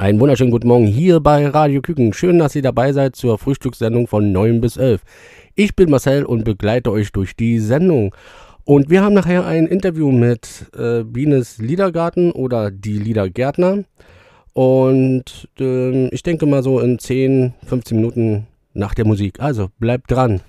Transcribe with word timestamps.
Einen 0.00 0.18
wunderschönen 0.18 0.50
guten 0.50 0.68
Morgen 0.68 0.86
hier 0.86 1.20
bei 1.20 1.46
Radio 1.46 1.82
Küken. 1.82 2.14
Schön, 2.14 2.38
dass 2.38 2.56
ihr 2.56 2.62
dabei 2.62 2.94
seid 2.94 3.16
zur 3.16 3.36
Frühstückssendung 3.36 4.06
von 4.06 4.32
9 4.32 4.62
bis 4.62 4.78
11. 4.78 5.02
Ich 5.56 5.76
bin 5.76 5.90
Marcel 5.90 6.24
und 6.24 6.42
begleite 6.42 6.90
euch 6.90 7.12
durch 7.12 7.36
die 7.36 7.58
Sendung. 7.58 8.14
Und 8.64 8.88
wir 8.88 9.02
haben 9.02 9.12
nachher 9.12 9.44
ein 9.44 9.66
Interview 9.66 10.10
mit 10.10 10.70
äh, 10.74 11.04
Bienes 11.04 11.58
Liedergarten 11.58 12.32
oder 12.32 12.70
die 12.70 12.96
Liedergärtner. 12.96 13.84
Und 14.54 15.50
äh, 15.60 16.08
ich 16.08 16.22
denke 16.22 16.46
mal 16.46 16.62
so 16.62 16.80
in 16.80 16.98
10, 16.98 17.52
15 17.66 17.94
Minuten 17.98 18.46
nach 18.72 18.94
der 18.94 19.04
Musik. 19.04 19.38
Also 19.38 19.68
bleibt 19.80 20.10
dran. 20.10 20.40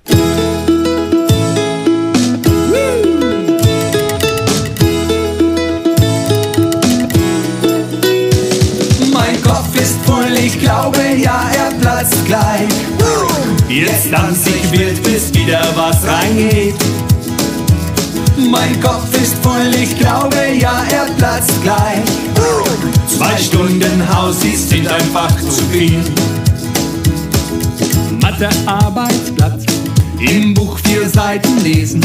Ich 10.46 10.60
glaube, 10.60 11.00
ja, 11.18 11.50
er 11.56 11.72
platzt 11.80 12.26
gleich. 12.26 12.68
Jetzt 13.68 14.12
tanz 14.12 14.46
ich 14.48 14.72
wild, 14.72 15.02
bis 15.04 15.34
wieder 15.34 15.62
was 15.76 15.98
reingeht. 16.08 16.76
Mein 18.38 18.80
Kopf 18.82 19.14
ist 19.22 19.36
voll, 19.44 19.72
ich 19.82 19.98
glaube, 19.98 20.38
ja, 20.60 20.84
er 20.92 21.06
platzt 21.18 21.62
gleich. 21.62 22.02
Zwei 23.08 23.38
Stunden 23.38 24.04
Hausis 24.14 24.70
sind 24.70 24.88
einfach 24.88 25.36
zu 25.38 25.64
viel. 25.72 26.00
Mathearbeitsplatz, 28.22 29.64
im 30.20 30.54
Buch 30.54 30.80
vier 30.80 31.08
Seiten 31.08 31.62
lesen. 31.62 32.02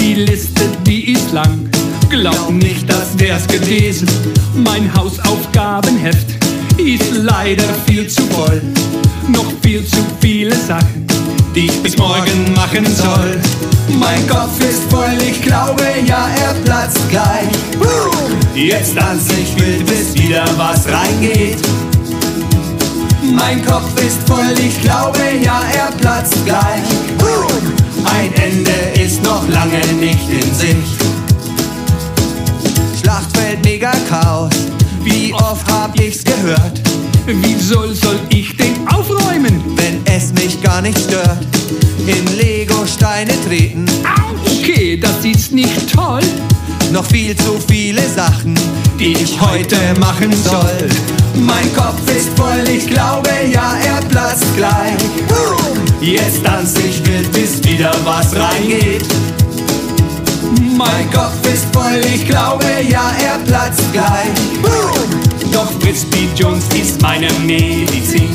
Die 0.00 0.14
Liste, 0.14 0.62
die 0.86 1.12
ist 1.12 1.32
lang, 1.32 1.68
glaub 2.08 2.50
nicht, 2.50 2.88
das 2.88 3.18
wär's 3.18 3.46
gewesen. 3.46 4.08
Mein 4.54 4.92
Hausaufgabenheft 4.94 6.38
ist 6.78 7.12
leider 7.12 7.64
viel 7.86 8.06
zu 8.06 8.22
voll. 8.28 8.62
Noch 9.28 9.52
viel 9.62 9.84
zu 9.84 9.98
viele 10.20 10.54
Sachen, 10.54 11.06
die 11.54 11.66
ich 11.66 11.82
bis 11.82 11.96
morgen 11.98 12.54
machen 12.54 12.86
soll. 12.86 13.38
Mein 13.98 14.26
Kopf 14.28 14.60
ist 14.60 14.84
voll, 14.90 15.16
ich 15.20 15.42
glaube, 15.42 15.82
ja, 16.06 16.28
er 16.40 16.54
platzt 16.64 17.00
gleich. 17.10 17.48
Jetzt 18.54 18.96
tanz 18.96 19.26
ich 19.30 19.60
wild, 19.60 19.86
bis 19.86 20.14
wieder 20.14 20.44
was 20.56 20.86
reingeht. 20.88 21.58
Mein 23.22 23.64
Kopf 23.64 23.90
ist 24.00 24.18
voll, 24.26 24.54
ich 24.58 24.80
glaube, 24.82 25.18
ja, 25.42 25.62
er 25.74 25.90
platzt 25.98 26.44
gleich. 26.44 26.82
Ein 28.04 28.32
Ende 28.34 29.02
ist 29.02 29.22
noch 29.22 29.46
lange 29.48 29.80
nicht 30.00 30.28
in 30.30 30.54
Sicht. 30.54 31.02
Schlachtfeld, 33.02 33.64
mega 33.64 33.92
Chaos 34.08 34.50
wie 35.08 35.32
oft 35.34 35.70
hab 35.70 35.98
ich's 36.00 36.24
gehört? 36.24 36.80
Wieso 37.26 37.92
soll 37.92 38.18
ich 38.30 38.56
den 38.56 38.86
aufräumen, 38.88 39.62
wenn 39.76 40.00
es 40.06 40.32
mich 40.32 40.62
gar 40.62 40.80
nicht 40.80 40.98
stört? 40.98 41.46
In 42.06 42.38
Lego-Steine 42.38 43.32
treten. 43.46 43.86
Okay, 44.44 44.98
das 44.98 45.24
ist 45.24 45.52
nicht 45.52 45.92
toll. 45.92 46.22
Noch 46.92 47.04
viel 47.04 47.36
zu 47.36 47.58
viele 47.68 48.02
Sachen, 48.08 48.54
die 48.98 49.12
ich 49.12 49.38
heute 49.40 49.76
machen 50.00 50.32
soll. 50.42 50.88
Mein 51.34 51.72
Kopf 51.74 52.00
ist 52.16 52.30
voll, 52.36 52.66
ich 52.68 52.86
glaube, 52.86 53.30
ja, 53.52 53.76
er 53.84 54.00
platzt 54.08 54.56
gleich. 54.56 54.96
Jetzt 56.00 56.44
tanz 56.44 56.74
ich 56.78 57.04
wild, 57.06 57.30
bis 57.32 57.62
wieder 57.64 57.92
was 58.04 58.34
reingeht. 58.34 59.04
Mein 60.78 61.10
Kopf 61.10 61.44
ist 61.52 61.66
voll, 61.74 62.00
ich 62.14 62.24
glaube, 62.24 62.64
ja, 62.88 63.10
er 63.20 63.38
platzt 63.44 63.92
gleich. 63.92 64.28
Doch 65.52 65.72
B. 65.80 65.88
Jones 66.36 66.68
ist 66.72 67.02
meine 67.02 67.32
Medizin. 67.44 68.30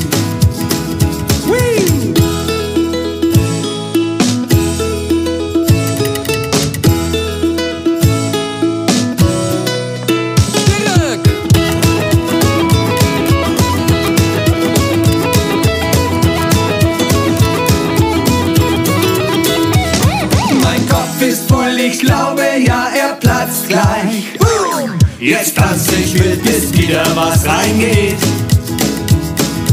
Jetzt 25.44 25.58
tanz 25.58 25.88
ich 25.92 26.14
wild, 26.14 26.42
bis 26.42 26.72
wieder 26.72 27.04
was 27.14 27.46
reingeht. 27.46 28.16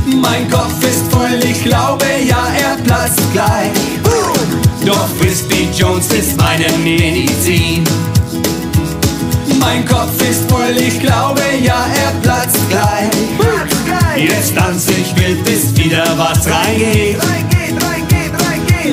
Mein 0.05 0.51
Kopf 0.51 0.83
ist 0.83 1.09
voll, 1.09 1.39
ich 1.41 1.63
glaube, 1.63 2.03
ja, 2.27 2.45
er 2.59 2.75
platzt 2.83 3.21
gleich. 3.31 3.71
Doch 4.85 5.07
Frisbee 5.17 5.69
Jones 5.73 6.11
ist 6.11 6.35
meine 6.35 6.67
Medizin. 6.83 7.85
Mein 9.61 9.85
Kopf 9.85 10.21
ist 10.29 10.51
voll, 10.51 10.75
ich 10.75 10.99
glaube, 10.99 11.41
ja, 11.63 11.85
er 12.03 12.19
platzt 12.21 12.59
gleich. 12.69 13.09
Jetzt 14.17 14.53
tanz 14.53 14.87
ich 14.89 15.15
wild, 15.15 15.41
bis 15.45 15.73
wieder 15.77 16.03
was 16.17 16.49
reingeht. 16.51 17.17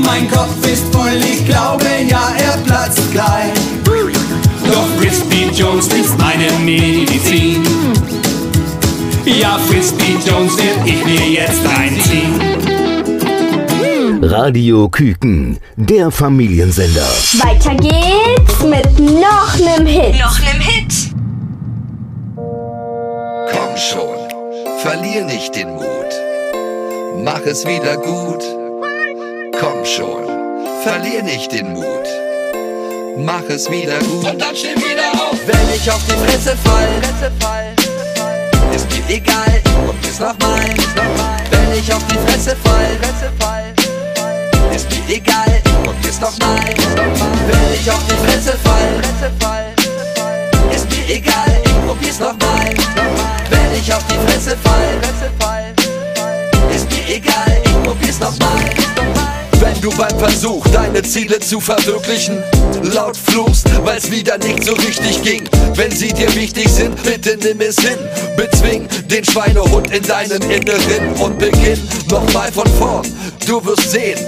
Mein 0.06 0.30
Kopf 0.30 0.64
ist 0.72 0.84
voll, 0.94 1.16
ich 1.16 1.44
glaube, 1.44 1.86
ja, 2.08 2.34
er 2.38 2.56
platzt 2.58 3.10
gleich. 3.10 3.67
Frisbee 5.48 5.62
Jones 5.62 5.86
ist 5.88 6.18
meine 6.18 6.50
Medizin. 6.62 7.64
Ja, 9.24 9.58
Frisbee 9.58 10.16
Jones 10.26 10.58
werd 10.58 10.86
ich 10.86 11.04
mir 11.04 11.26
jetzt 11.30 11.60
reinziehen. 11.64 12.34
Radio 14.22 14.88
Küken, 14.90 15.58
der 15.76 16.10
Familiensender. 16.10 17.08
Weiter 17.38 17.74
geht's 17.76 18.62
mit 18.62 18.98
noch 18.98 19.56
nem 19.58 19.86
Hit. 19.86 20.20
Noch 20.20 20.38
nem 20.40 20.60
Hit. 20.60 21.14
Komm 23.50 23.76
schon, 23.76 24.18
verlier 24.82 25.24
nicht 25.24 25.54
den 25.54 25.70
Mut. 25.70 27.24
Mach 27.24 27.40
es 27.46 27.64
wieder 27.64 27.96
gut. 27.96 28.44
Komm 29.58 29.84
schon, 29.84 30.24
verlier 30.82 31.22
nicht 31.22 31.52
den 31.52 31.72
Mut 31.72 32.27
mach 33.18 33.42
es 33.48 33.68
wieder 33.70 33.98
gut. 33.98 34.24
Und 34.24 34.40
dann 34.40 34.54
steh 34.54 34.74
wieder 34.76 35.12
auf. 35.14 35.38
Wenn 35.46 35.74
ich 35.74 35.90
auf 35.90 36.00
die 36.06 36.12
Fresse 36.12 36.56
fall, 36.64 36.88
ist 38.74 38.86
mir 38.90 39.14
egal, 39.14 39.62
ich 39.64 39.72
probier's 39.72 40.20
nochmal. 40.20 40.60
Wenn 41.50 41.78
ich 41.78 41.92
auf 41.92 42.02
die 42.06 42.18
Fresse 42.26 42.56
fall, 42.64 42.98
ist 44.74 44.88
mir 44.90 45.16
egal, 45.16 45.62
ich 45.64 45.82
probier's 45.82 46.20
nochmal. 46.20 46.60
Wenn 47.46 47.74
ich 47.74 47.90
auf 47.90 48.04
die 48.06 48.26
Fresse 48.26 48.56
fall, 48.64 49.02
ist 50.74 50.90
mir 50.90 51.14
egal, 51.14 51.62
ich 51.64 51.86
probier's 51.86 52.18
nochmal. 52.20 52.74
Wenn 53.50 53.80
ich 53.80 53.92
auf 53.92 54.04
die 54.06 54.18
Fresse 54.26 54.56
fall, 54.62 55.00
ist 56.74 56.90
mir 56.90 57.16
egal, 57.16 57.62
ich 57.64 57.82
probier's 57.82 58.20
nochmal. 58.20 59.27
Wenn 59.60 59.80
du 59.80 59.90
beim 59.96 60.16
Versuch, 60.18 60.64
deine 60.68 61.02
Ziele 61.02 61.40
zu 61.40 61.60
verwirklichen, 61.60 62.42
laut 62.94 63.16
fluchst, 63.16 63.66
weil's 63.84 64.10
wieder 64.10 64.38
nicht 64.38 64.62
so 64.64 64.72
richtig 64.72 65.22
ging. 65.22 65.48
Wenn 65.74 65.90
sie 65.90 66.12
dir 66.12 66.32
wichtig 66.34 66.68
sind, 66.68 67.00
bitte 67.02 67.36
nimm 67.36 67.60
es 67.60 67.76
hin. 67.78 67.98
Bezwing 68.36 68.88
den 69.08 69.24
Schweinehund 69.24 69.90
in 69.90 70.02
deinem 70.04 70.42
Inneren 70.50 71.12
und 71.20 71.38
beginn 71.38 71.80
nochmal 72.08 72.52
von 72.52 72.66
vorn. 72.78 73.06
Du 73.46 73.64
wirst 73.64 73.90
sehen, 73.90 74.18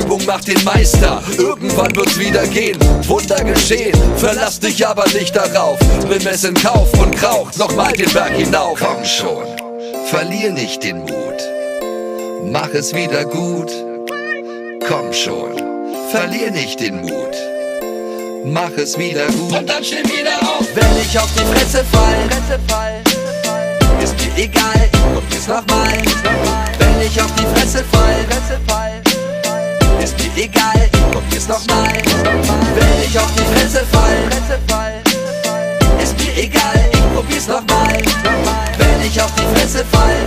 Übung 0.00 0.24
macht 0.24 0.46
den 0.46 0.62
Meister. 0.62 1.22
Irgendwann 1.36 1.94
wird's 1.96 2.18
wieder 2.18 2.46
gehen, 2.46 2.78
Wunder 3.08 3.42
geschehen. 3.42 3.98
Verlass 4.16 4.60
dich 4.60 4.86
aber 4.86 5.04
nicht 5.08 5.34
darauf. 5.34 5.78
Nimm 6.08 6.26
es 6.26 6.44
in 6.44 6.54
Kauf 6.54 6.92
und 7.00 7.16
krauch 7.16 7.48
nochmal 7.56 7.92
den 7.92 8.12
Berg 8.12 8.32
hinauf. 8.32 8.78
Komm 8.78 9.04
schon, 9.04 9.46
verlier 10.06 10.52
nicht 10.52 10.84
den 10.84 10.98
Mut. 10.98 11.42
Mach 12.44 12.72
es 12.72 12.94
wieder 12.94 13.24
gut 13.24 13.85
Komm 14.84 15.12
schon, 15.12 15.52
verlier 16.10 16.50
nicht 16.50 16.80
den 16.80 17.00
Mut. 17.00 17.36
Mach 18.44 18.70
es 18.76 18.96
wieder 18.98 19.26
gut. 19.26 19.52
Und 19.52 19.68
dann 19.68 19.82
steh 19.82 20.04
wieder 20.04 20.36
auf. 20.42 20.66
Wenn 20.74 20.96
ich 21.00 21.18
auf 21.18 21.28
die 21.34 21.44
Fresse 21.44 21.84
fall, 21.92 22.28
ist 24.02 24.14
mir 24.16 24.44
egal, 24.44 24.88
ich 24.92 25.00
probier's 25.14 25.48
nochmal. 25.48 25.92
Wenn 26.78 27.00
ich 27.06 27.20
auf 27.20 27.32
die 27.34 27.46
Fresse 27.54 27.84
fall, 27.92 28.24
ist 30.02 30.16
mir 30.18 30.44
egal, 30.44 30.88
ich 30.92 31.10
probier's 31.10 31.48
nochmal. 31.48 31.92
Wenn 32.74 33.02
ich 33.04 33.18
auf 33.18 33.32
die 33.34 33.46
Fresse 33.54 33.84
fall, 33.92 35.02
ist 36.02 36.16
mir 36.18 36.36
egal, 36.44 36.84
ich 36.92 37.14
probier's 37.14 37.48
nochmal. 37.48 38.02
Wenn 38.78 39.06
ich 39.06 39.20
auf 39.20 39.32
die 39.34 39.58
Fresse 39.58 39.84
fall, 39.90 40.25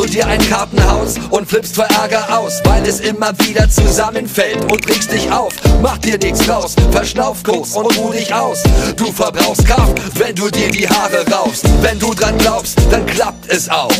du 0.00 0.06
dir 0.06 0.26
ein 0.26 0.40
Kartenhaus 0.48 1.16
und 1.30 1.46
flippst 1.46 1.74
vor 1.74 1.84
Ärger 1.84 2.38
aus, 2.38 2.60
weil 2.64 2.86
es 2.86 3.00
immer 3.00 3.32
wieder 3.40 3.68
zusammenfällt 3.68 4.72
und 4.72 4.88
regst 4.88 5.12
dich 5.12 5.30
auf. 5.30 5.52
Mach 5.82 5.98
dir 5.98 6.16
nichts 6.16 6.48
raus, 6.48 6.74
verschnauf 6.90 7.42
kurz 7.42 7.74
und 7.74 7.98
ruh 7.98 8.10
dich 8.10 8.32
aus. 8.32 8.62
Du 8.96 9.12
verbrauchst 9.12 9.66
Kraft, 9.66 10.00
wenn 10.18 10.34
du 10.34 10.48
dir 10.48 10.70
die 10.70 10.88
Haare 10.88 11.26
raufst. 11.30 11.64
Wenn 11.82 11.98
du 11.98 12.14
dran 12.14 12.38
glaubst, 12.38 12.78
dann 12.90 13.04
klappt 13.04 13.50
es 13.52 13.68
auch. 13.68 13.92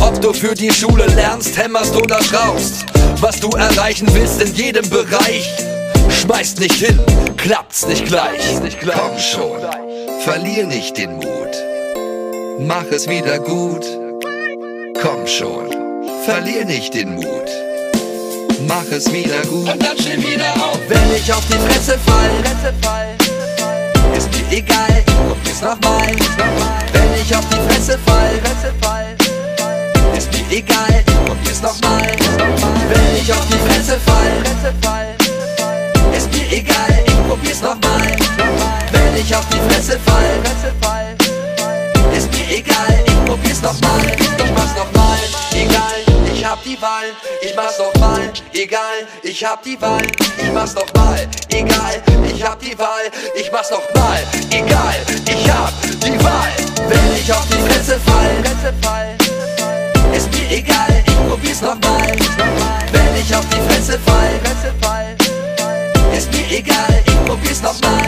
Ob 0.00 0.20
du 0.20 0.32
für 0.32 0.54
die 0.54 0.72
Schule 0.72 1.06
lernst, 1.06 1.56
hämmerst 1.56 1.94
oder 1.94 2.20
schraubst. 2.22 2.86
Was 3.20 3.38
du 3.38 3.50
erreichen 3.50 4.08
willst 4.12 4.42
in 4.42 4.52
jedem 4.54 4.88
Bereich. 4.90 5.48
Schmeißt 6.08 6.58
nicht 6.58 6.74
hin, 6.74 6.98
klappt's 7.36 7.86
nicht 7.86 8.06
gleich. 8.06 8.40
Komm 8.82 9.16
schon, 9.18 9.60
verlier 10.24 10.66
nicht 10.66 10.98
den 10.98 11.12
Mut. 11.14 11.56
Mach 12.58 12.86
es 12.90 13.08
wieder 13.08 13.38
gut. 13.38 14.09
Komm 15.02 15.26
schon, 15.26 15.70
verlier 16.26 16.66
nicht 16.66 16.92
den 16.92 17.14
Mut. 17.14 17.48
Mach 18.68 18.84
es 18.90 19.10
wieder 19.10 19.40
gut. 19.48 19.72
Und 19.72 19.82
dann 19.82 19.96
steh 19.98 20.18
wieder 20.18 20.52
auf. 20.56 20.78
Wenn 20.88 21.16
ich 21.16 21.32
auf 21.32 21.42
die 21.46 21.54
Fresse 21.54 21.98
fall, 22.04 22.30
ist 24.14 24.28
mir 24.30 24.58
egal. 24.58 25.02
Probier's 25.26 25.62
nochmal. 25.62 26.06
Wenn 26.92 27.14
ich 27.18 27.34
auf 27.34 27.46
die 27.48 27.72
Fresse 27.72 27.98
fall, 28.06 28.38
ist 30.18 30.30
mir 30.32 30.58
egal. 30.58 31.02
Probier's 31.24 31.62
nochmal. 31.62 32.02
Wenn 32.90 33.16
ich 33.16 33.32
auf 33.32 33.46
die 33.46 33.58
Fresse 33.68 33.98
fall, 34.04 34.32
ist 36.14 36.30
mir 36.30 36.58
egal. 36.58 37.04
Ich 37.06 37.28
probier's 37.28 37.62
nochmal. 37.62 38.02
Wenn 38.92 39.16
ich 39.16 39.34
auf 39.34 39.46
die 39.48 39.72
Fresse 39.72 39.98
fall, 40.04 41.09
ist 42.20 42.32
mir 42.32 42.58
egal. 42.58 43.04
Ich 43.06 43.24
probier's 43.24 43.62
nochmal. 43.62 44.06
Ich 44.20 44.52
mach's 44.54 44.74
nochmal. 44.76 45.18
Egal. 45.52 46.00
Ich 46.32 46.44
hab 46.44 46.62
die 46.62 46.80
Wahl. 46.80 47.08
Ich 47.42 47.54
mach's 47.56 47.78
nochmal. 47.78 48.32
Egal. 48.52 48.98
Ich 49.22 49.44
hab 49.44 49.62
die 49.62 49.80
Wahl. 49.80 50.02
Ich 50.38 50.52
mach's 50.52 50.74
nochmal. 50.74 51.28
Egal. 51.48 52.02
Ich 52.32 52.42
hab 52.44 52.60
die 52.60 52.78
Wahl. 52.78 53.06
Ich 53.34 53.50
mach's 53.52 53.70
nochmal. 53.70 54.22
Egal. 54.50 55.00
Ich 55.26 55.50
hab 55.50 55.72
die 56.04 56.24
Wahl. 56.24 56.52
Wenn 56.88 57.16
ich 57.16 57.32
auf 57.32 57.46
die 57.48 57.62
Fresse 57.66 57.98
fall, 58.06 58.34
ist 60.14 60.30
mir 60.34 60.50
egal. 60.58 61.02
Ich 61.06 61.28
probier's 61.28 61.60
nochmal. 61.62 62.12
Wenn 62.92 63.16
ich 63.16 63.34
auf 63.34 63.46
die 63.48 63.60
Fresse 63.68 63.98
fall, 64.06 65.14
ist 66.16 66.32
mir 66.32 66.58
egal. 66.58 67.02
Ich 67.06 67.24
probier's 67.24 67.62
nochmal. 67.62 68.06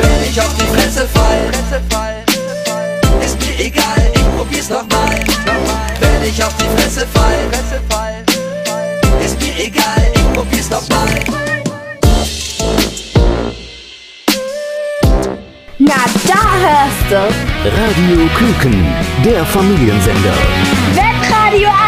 Wenn 0.00 0.30
ich 0.30 0.40
auf 0.40 0.54
die 0.54 0.66
Fresse 0.74 1.08
fall, 1.08 2.07
Pressefall. 6.98 7.48
Pressefall. 7.52 8.24
Ist 9.24 9.40
mir 9.40 9.66
egal, 9.66 10.10
ich 10.12 10.32
probier's 10.32 10.68
nochmal. 10.68 11.08
Na, 15.78 15.94
da 16.26 16.42
hörst 16.64 17.08
du. 17.08 17.22
Radio 17.70 18.28
Küken, 18.36 18.84
der 19.24 19.44
Familiensender. 19.44 20.34
Webradio 20.96 21.68
1. 21.68 21.87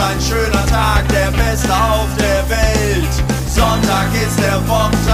ein 0.00 0.20
schöner 0.20 0.66
Tag, 0.66 1.06
der 1.08 1.30
beste 1.32 1.72
auf 1.72 2.08
der 2.18 2.48
Welt. 2.48 3.12
Sonntag 3.46 4.08
ist 4.14 4.38
der 4.38 4.56
Wochentag, 4.68 5.09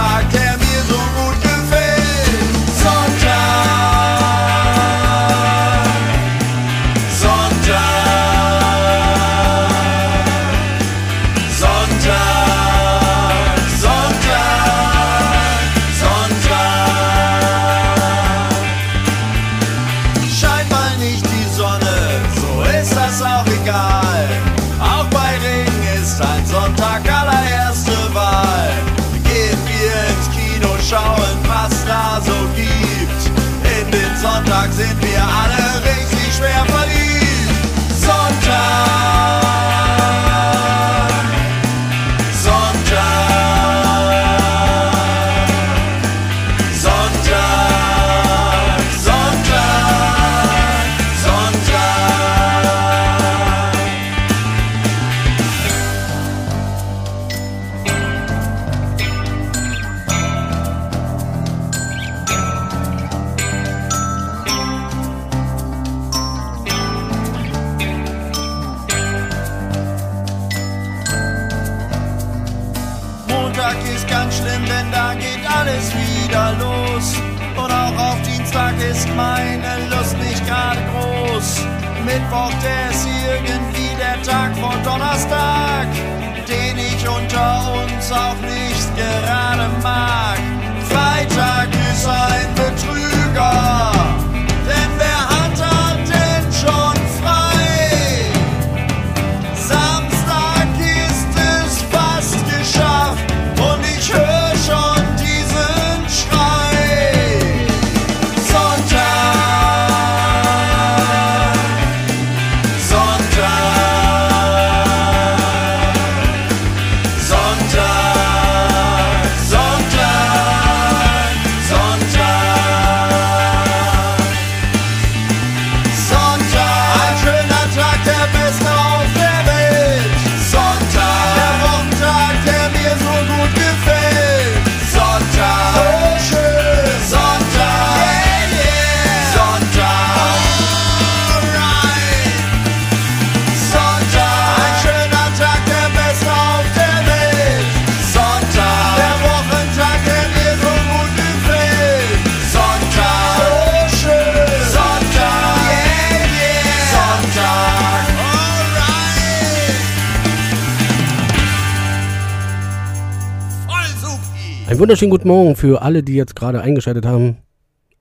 wunderschönen 164.87 165.11
guten 165.11 165.27
Morgen 165.27 165.57
für 165.57 165.83
alle, 165.83 166.05
die 166.05 166.15
jetzt 166.15 166.37
gerade 166.37 166.61
eingeschaltet 166.61 167.05
haben. 167.05 167.39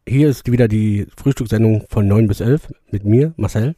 Hier 0.08 0.30
ist 0.30 0.51
wieder 0.51 0.68
die 0.68 1.08
Frühstückssendung 1.18 1.88
von 1.89 2.08
9 2.08 2.27
bis 2.27 2.42
11 2.42 2.72
mit 2.92 3.06
mir, 3.06 3.34
Marcel. 3.38 3.74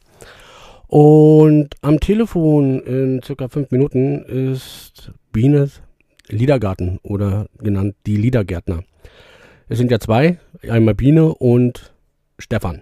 Und 0.88 1.70
am 1.80 2.02
Telefon 2.02 2.82
in 2.82 3.24
circa 3.24 3.48
5 3.48 3.72
Minuten 3.72 4.24
ist 4.24 5.14
Bienes 5.32 5.82
Liedergarten 6.28 7.00
oder 7.02 7.48
genannt 7.60 7.96
die 8.06 8.18
Liedergärtner. 8.18 8.84
Es 9.70 9.78
sind 9.78 9.90
ja 9.90 10.02
zwei, 10.02 10.38
einmal 10.70 10.94
Biene 10.94 11.34
und 11.34 11.94
Stefan. 12.38 12.82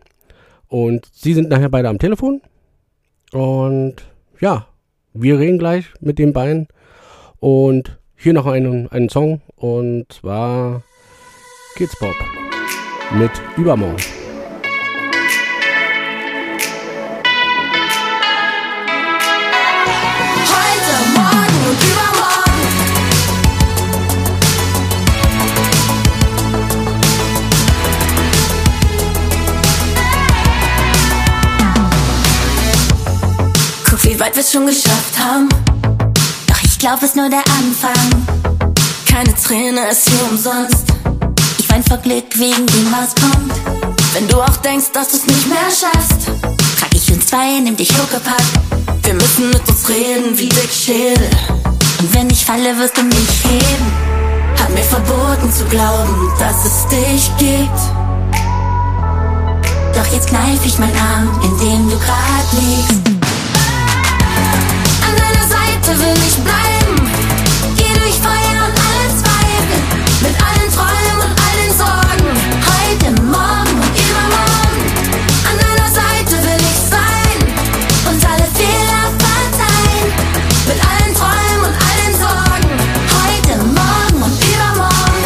Und 0.68 1.08
sie 1.14 1.36
sind 1.36 1.50
nachher 1.50 1.70
beide 1.70 1.90
am 1.90 2.00
Telefon. 2.00 2.42
Und 3.32 3.98
ja, 4.40 4.66
wir 5.14 5.38
reden 5.38 5.60
gleich 5.60 5.86
mit 6.02 6.18
den 6.18 6.34
beiden. 6.34 6.68
Und 7.38 8.00
hier 8.26 8.34
noch 8.34 8.48
einen, 8.48 8.92
einen 8.92 9.08
Song. 9.08 9.40
Und 9.56 10.12
zwar 10.12 10.82
Kids 11.76 11.96
Pop 12.00 12.16
mit 13.14 13.30
Übermorgen. 13.56 14.02
Wie 34.02 34.20
weit 34.20 34.36
wir 34.36 34.44
schon 34.44 34.68
geschafft 34.68 35.20
haben. 35.20 35.65
Glaub, 36.86 37.02
es 37.02 37.16
nur 37.16 37.28
der 37.30 37.40
Anfang. 37.40 38.26
Keine 39.10 39.34
Träne 39.34 39.90
ist 39.90 40.08
hier 40.08 40.30
umsonst. 40.30 40.84
Ich 41.58 41.68
wein 41.68 41.84
vor 41.84 41.98
Glück 41.98 42.26
wegen 42.38 42.64
dem, 42.68 42.92
was 42.92 43.16
kommt. 43.16 43.52
Wenn 44.14 44.28
du 44.28 44.40
auch 44.40 44.56
denkst, 44.58 44.92
dass 44.94 45.10
du's 45.10 45.26
nicht 45.26 45.50
mehr 45.50 45.66
schaffst, 45.72 46.28
trag 46.80 46.94
ich 46.94 47.12
uns 47.12 47.26
zwei, 47.26 47.60
nimm 47.60 47.76
dich 47.76 47.90
Huckepack. 47.90 48.44
Wir 49.02 49.16
müssen 49.16 49.50
mit 49.50 49.68
uns 49.68 49.90
reden 49.90 50.38
wie 50.38 50.48
Dick 50.48 50.70
Schädel. 50.72 51.28
Und 52.02 52.14
wenn 52.14 52.30
ich 52.30 52.46
falle, 52.46 52.78
wirst 52.78 52.96
du 52.98 53.02
mich 53.02 53.44
heben. 53.46 53.92
Hat 54.60 54.70
mir 54.70 54.84
verboten 54.84 55.52
zu 55.52 55.66
glauben, 55.66 56.32
dass 56.38 56.66
es 56.66 56.88
dich 56.90 57.32
gibt. 57.40 57.80
Doch 59.96 60.14
jetzt 60.14 60.30
kneif 60.30 60.64
ich 60.64 60.78
meinen 60.78 61.00
Arm, 61.00 61.42
in 61.42 61.58
dem 61.58 61.90
du 61.90 61.98
grad 61.98 62.46
liegst. 62.52 63.02
An 65.02 65.16
deiner 65.18 65.48
Seite 65.48 66.00
will 66.00 66.22
ich 66.28 66.36
bleiben. 66.44 66.65
Mit 70.22 70.36
allen 70.42 70.72
Träumen 70.72 71.18
und 71.22 71.36
allen 71.46 71.72
Sorgen. 71.78 72.30
Heute, 72.66 73.08
morgen 73.22 73.76
und 73.82 73.96
übermorgen. 74.00 74.84
An 75.50 75.56
deiner 75.60 75.90
Seite 75.92 76.36
will 76.42 76.62
ich 76.62 76.80
sein. 76.90 77.38
Und 78.10 78.20
alle 78.26 78.48
Fehler 78.56 79.04
verzeihen. 79.20 80.10
Mit 80.68 80.80
allen 80.82 81.14
Träumen 81.14 81.66
und 81.68 81.76
allen 81.90 82.14
Sorgen. 82.18 82.74
Heute, 83.14 83.54
morgen 83.66 84.20
und 84.24 84.36
übermorgen. 84.42 85.24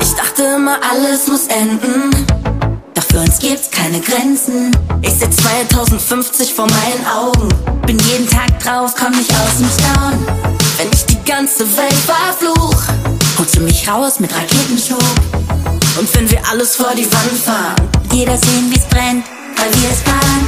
Ich 0.00 0.14
dachte 0.14 0.42
immer, 0.56 0.76
alles 0.90 1.26
muss 1.28 1.46
enden. 1.48 2.35
Uns 3.26 3.40
gibt's 3.40 3.70
keine 3.72 4.00
Grenzen. 4.00 4.70
Ich 5.02 5.14
seh 5.14 5.28
2050 5.28 6.54
vor 6.54 6.66
meinen 6.68 7.04
Augen. 7.06 7.48
Bin 7.84 7.98
jeden 7.98 8.28
Tag 8.28 8.56
drauf, 8.60 8.94
komm 8.96 9.10
nicht 9.10 9.32
aus 9.32 9.58
dem 9.58 9.68
Staunen. 9.68 10.24
Wenn 10.76 10.92
ich 10.92 11.04
die 11.06 11.20
ganze 11.24 11.64
Welt 11.76 11.92
verfluch, 11.92 12.76
holst 13.36 13.56
du 13.56 13.62
mich 13.62 13.88
raus 13.88 14.20
mit 14.20 14.32
Raketenschub. 14.32 15.02
Und 15.98 16.14
wenn 16.14 16.30
wir 16.30 16.40
alles 16.48 16.76
vor 16.76 16.94
die 16.96 17.10
Wand 17.12 17.38
fahren, 17.44 17.88
jeder 18.12 18.36
sehen, 18.36 18.70
wie's 18.70 18.84
brennt, 18.84 19.24
weil 19.56 19.74
wir 19.74 19.90
es 19.90 20.02
planen. 20.02 20.46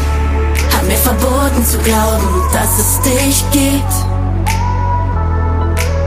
Hat 0.73 0.85
mir 0.87 0.97
verboten 0.97 1.67
zu 1.67 1.79
glauben, 1.79 2.45
dass 2.53 2.79
es 2.79 3.01
dich 3.01 3.45
gibt. 3.51 3.93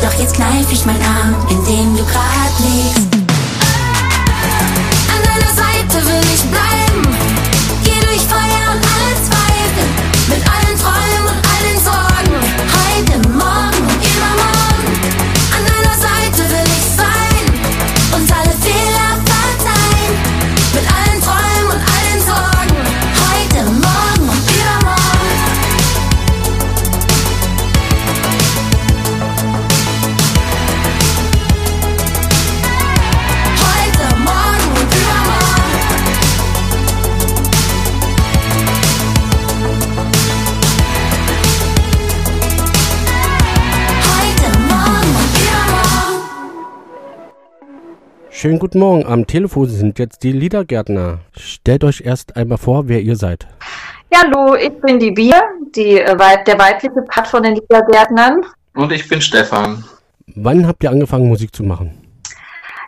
Doch 0.01 0.19
jetzt 0.19 0.35
kneif 0.35 0.71
ich 0.71 0.85
meinen 0.85 1.03
Arm, 1.03 1.35
in 1.49 1.65
dem 1.65 1.97
du 1.97 2.03
grad 2.05 2.53
liegst. 2.59 3.13
An 5.13 5.23
deiner 5.23 5.53
Seite 5.53 5.70
will 5.93 6.23
ich 6.33 6.43
bleiben. 6.43 7.17
Geh 7.83 7.99
durch 8.05 8.21
Feuer 8.21 8.73
und 8.73 8.90
Schönen 48.41 48.57
guten 48.57 48.79
Morgen. 48.79 49.05
Am 49.05 49.27
Telefon 49.27 49.67
sind 49.67 49.99
jetzt 49.99 50.23
die 50.23 50.31
Liedergärtner. 50.31 51.19
Stellt 51.37 51.83
euch 51.83 52.01
erst 52.01 52.35
einmal 52.35 52.57
vor, 52.57 52.87
wer 52.87 52.99
ihr 52.99 53.15
seid. 53.15 53.45
Ja, 54.11 54.23
hallo, 54.23 54.55
ich 54.55 54.71
bin 54.81 54.97
die 54.97 55.11
Bier, 55.11 55.39
die, 55.75 55.99
äh, 55.99 56.43
der 56.47 56.57
weibliche 56.57 57.03
Part 57.07 57.27
von 57.27 57.43
den 57.43 57.53
Liedergärtnern. 57.53 58.43
Und 58.73 58.91
ich 58.91 59.07
bin 59.07 59.21
Stefan. 59.21 59.83
Wann 60.33 60.65
habt 60.65 60.83
ihr 60.83 60.89
angefangen, 60.89 61.27
Musik 61.27 61.55
zu 61.55 61.63
machen? 61.63 61.91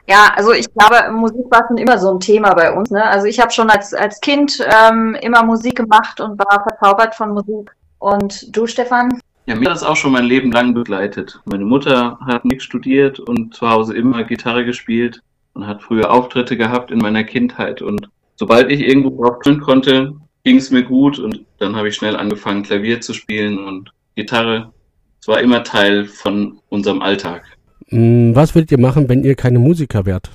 Ja, 0.10 0.34
also 0.36 0.54
ich 0.54 0.66
glaube, 0.74 1.12
Musik 1.12 1.46
war 1.52 1.68
schon 1.68 1.78
immer 1.78 2.00
so 2.00 2.16
ein 2.16 2.20
Thema 2.20 2.56
bei 2.56 2.74
uns. 2.74 2.90
Ne? 2.90 3.04
Also 3.04 3.28
ich 3.28 3.40
habe 3.40 3.52
schon 3.52 3.70
als, 3.70 3.94
als 3.94 4.20
Kind 4.22 4.58
ähm, 4.60 5.16
immer 5.22 5.44
Musik 5.44 5.76
gemacht 5.76 6.20
und 6.20 6.40
war 6.40 6.64
verzaubert 6.64 7.14
von 7.14 7.30
Musik. 7.30 7.70
Und 8.00 8.58
du, 8.58 8.66
Stefan? 8.66 9.20
Ja, 9.46 9.54
mir 9.54 9.70
hat 9.70 9.76
das 9.76 9.84
auch 9.84 9.98
schon 9.98 10.14
mein 10.14 10.26
Leben 10.26 10.52
lang 10.52 10.74
begleitet. 10.74 11.40
Meine 11.46 11.66
Mutter 11.66 12.18
hat 12.26 12.44
nichts 12.44 12.64
studiert 12.64 13.20
und 13.20 13.54
zu 13.54 13.70
Hause 13.70 13.96
immer 13.96 14.24
Gitarre 14.24 14.66
gespielt 14.66 15.22
und 15.54 15.68
hat 15.68 15.82
früher 15.82 16.12
Auftritte 16.12 16.58
gehabt 16.58 16.92
in 16.92 17.00
meiner 17.00 17.24
Kindheit. 17.24 17.82
Und 17.82 18.10
sobald 18.36 18.72
ich 18.72 18.82
irgendwo 18.82 19.24
drauf 19.24 19.40
können 19.40 19.62
konnte, 19.62 20.14
ging 20.44 20.58
es 20.58 20.72
mir 20.72 20.84
gut 20.84 21.20
und 21.20 21.46
dann 21.60 21.76
habe 21.76 21.88
ich 21.88 21.96
schnell 21.96 22.16
angefangen, 22.16 22.64
Klavier 22.64 23.02
zu 23.02 23.14
spielen 23.14 23.58
und 23.58 23.92
Gitarre. 24.16 24.72
Es 25.22 25.28
war 25.28 25.40
immer 25.40 25.64
Teil 25.64 26.06
von 26.06 26.60
unserem 26.70 27.02
Alltag. 27.02 27.44
Hm, 27.90 28.36
Was 28.36 28.54
würdet 28.56 28.72
ihr 28.72 28.80
machen, 28.80 29.08
wenn 29.08 29.24
ihr 29.24 29.36
keine 29.36 29.60
Musiker 29.60 30.06
wärt? 30.06 30.30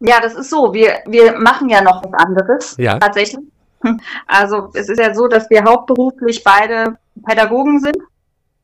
Ja, 0.00 0.20
das 0.20 0.34
ist 0.34 0.48
so. 0.48 0.72
Wir, 0.72 1.00
wir 1.06 1.38
machen 1.38 1.68
ja 1.68 1.82
noch 1.82 2.02
was 2.02 2.12
anderes. 2.14 2.76
Ja. 2.78 2.98
Tatsächlich. 2.98 3.44
Also 4.26 4.68
es 4.74 4.90
ist 4.90 4.98
ja 4.98 5.14
so, 5.14 5.26
dass 5.26 5.48
wir 5.48 5.64
hauptberuflich 5.64 6.44
beide 6.44 6.98
Pädagogen 7.26 7.80
sind. 7.80 7.96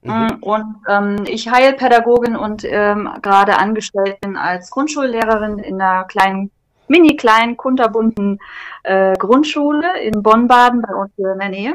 Mhm. 0.06 0.36
Und 0.40 0.76
ähm, 0.88 1.16
ich 1.26 1.50
Heilpädagogin 1.50 2.36
und 2.36 2.64
ähm, 2.64 3.08
gerade 3.22 3.58
angestellt 3.58 4.20
bin 4.20 4.36
als 4.36 4.70
Grundschullehrerin 4.70 5.58
in 5.58 5.80
einer 5.80 6.04
kleinen, 6.04 6.50
mini 6.88 7.16
kleinen, 7.16 7.56
kunterbunten 7.56 8.38
äh, 8.84 9.14
Grundschule 9.16 10.00
in 10.02 10.22
Bonn-Baden 10.22 10.82
bei 10.82 10.94
uns 10.94 11.10
hier 11.16 11.32
in 11.32 11.38
der 11.38 11.48
Nähe. 11.48 11.75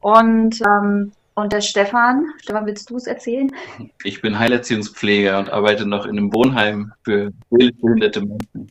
Und, 0.00 0.60
ähm, 0.66 1.12
und 1.34 1.52
der 1.52 1.60
Stefan, 1.60 2.26
Stefan, 2.42 2.66
willst 2.66 2.90
du 2.90 2.96
es 2.96 3.06
erzählen? 3.06 3.50
Ich 4.04 4.20
bin 4.20 4.38
Heilerziehungspfleger 4.38 5.38
und 5.38 5.50
arbeite 5.50 5.86
noch 5.86 6.04
in 6.06 6.18
einem 6.18 6.34
Wohnheim 6.34 6.92
für 7.04 7.30
behinderte 7.50 8.20
Menschen. 8.20 8.70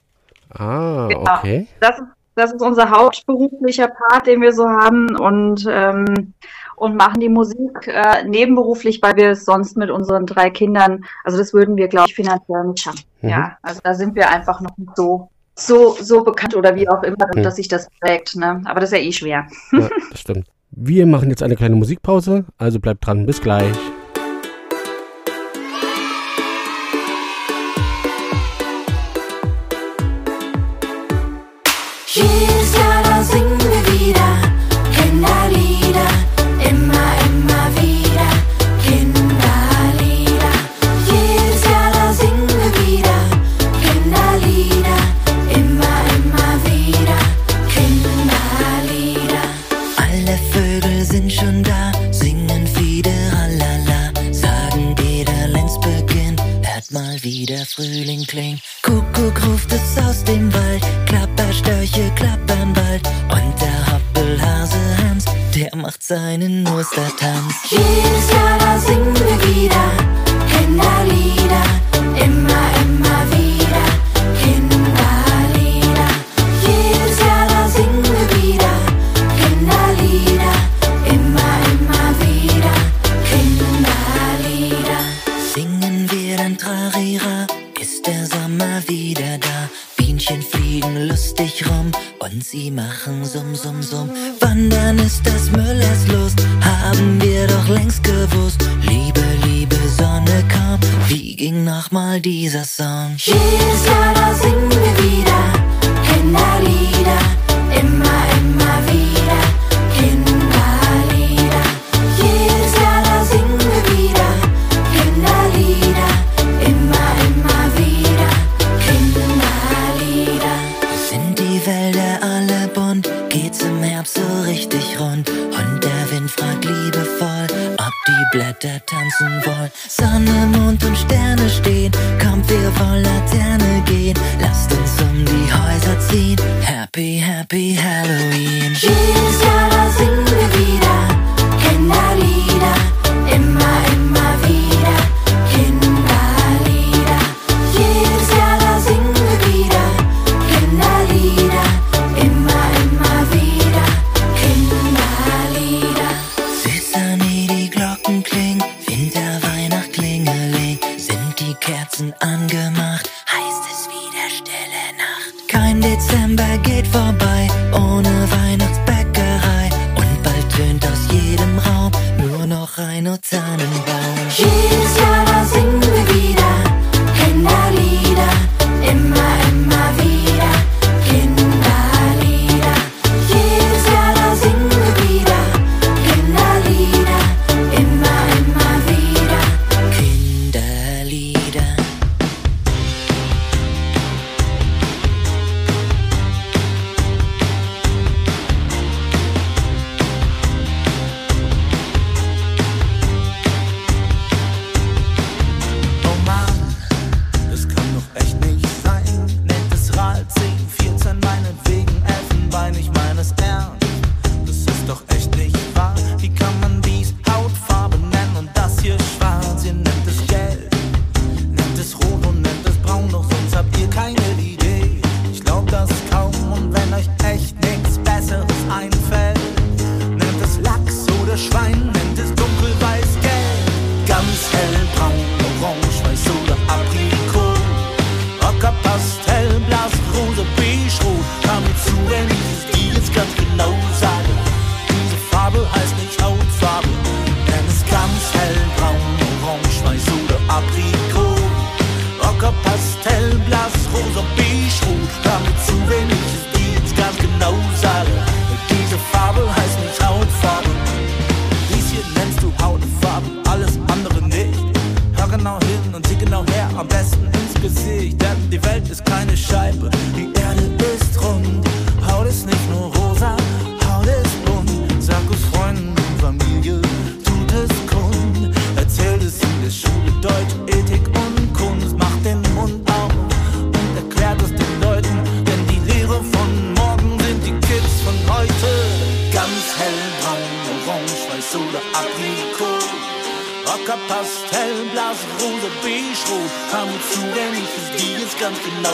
Ah, 0.54 1.08
Genau. 1.10 1.36
okay. 1.38 1.68
Das, 1.80 1.98
ist- 1.98 2.08
das 2.36 2.54
ist 2.54 2.62
unser 2.62 2.90
hauptberuflicher 2.92 3.88
Part, 3.88 4.28
den 4.28 4.42
wir 4.42 4.54
so 4.54 4.68
haben 4.68 5.16
und, 5.18 5.66
ähm, 5.70 6.34
und 6.82 6.96
machen 6.96 7.20
die 7.20 7.30
Musik 7.30 7.88
äh, 7.88 8.24
nebenberuflich, 8.28 9.04
weil 9.04 9.16
wir 9.16 9.30
es 9.30 9.46
sonst 9.46 9.78
mit 9.78 9.92
unseren 9.92 10.26
drei 10.26 10.50
Kindern, 10.50 11.06
also 11.24 11.38
das 11.38 11.54
würden 11.54 11.78
wir, 11.78 11.88
glaube 11.88 12.08
ich, 12.10 12.16
finanziell 12.16 12.64
nicht 12.66 12.80
schaffen. 12.82 13.04
Mhm. 13.22 13.30
Ja, 13.30 13.58
also 13.62 13.82
da 13.84 13.94
sind 13.94 14.16
wir 14.16 14.28
einfach 14.32 14.62
noch 14.62 14.76
nicht 14.78 14.96
so, 14.96 15.30
so, 15.56 15.96
so 16.02 16.24
bekannt 16.24 16.56
oder 16.56 16.76
wie 16.76 16.90
auch 16.90 17.04
immer, 17.04 17.28
Mhm. 17.36 17.44
dass 17.44 17.58
sich 17.58 17.68
das 17.68 17.88
prägt. 18.00 18.36
Ne? 18.36 18.64
Aber 18.66 18.80
das 18.80 18.92
ist 18.92 18.98
ja 18.98 19.04
eh 19.06 19.12
schwer. 19.12 19.46
Ja, 19.74 19.90
das 20.10 20.22
stimmt. 20.22 20.48
Wir 20.72 21.06
machen 21.06 21.30
jetzt 21.30 21.44
eine 21.44 21.56
kleine 21.56 21.76
Musikpause, 21.76 22.46
also 22.58 22.80
bleibt 22.80 23.06
dran, 23.06 23.28
bis 23.28 23.40
gleich. 23.42 23.78
Jedes 32.08 32.41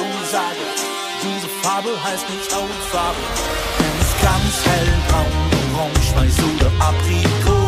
die 0.08 1.28
diese 1.28 1.48
Farbe 1.62 1.90
heißt 2.04 2.30
nicht 2.30 2.54
Augenfarbe. 2.54 3.20
Denn 3.80 3.96
es 4.02 4.14
ganz 4.22 4.54
hell, 4.66 4.94
braun, 5.08 5.34
orange, 5.76 6.10
weiß 6.16 6.38
oder 6.56 6.72
Aprikot. 6.80 7.68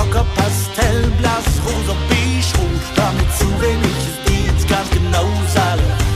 Ocker, 0.00 0.26
Pastell, 0.36 1.06
blass, 1.18 1.46
rosa, 1.64 1.96
beige, 2.08 2.52
rot. 2.58 2.84
Damit 2.96 3.28
zu 3.38 3.46
wenig 3.60 3.96
ist 4.10 4.20
die 4.28 4.46
jetzt 4.46 4.68
ganz 4.68 4.90
genau 4.90 5.26
sagen. 5.54 6.07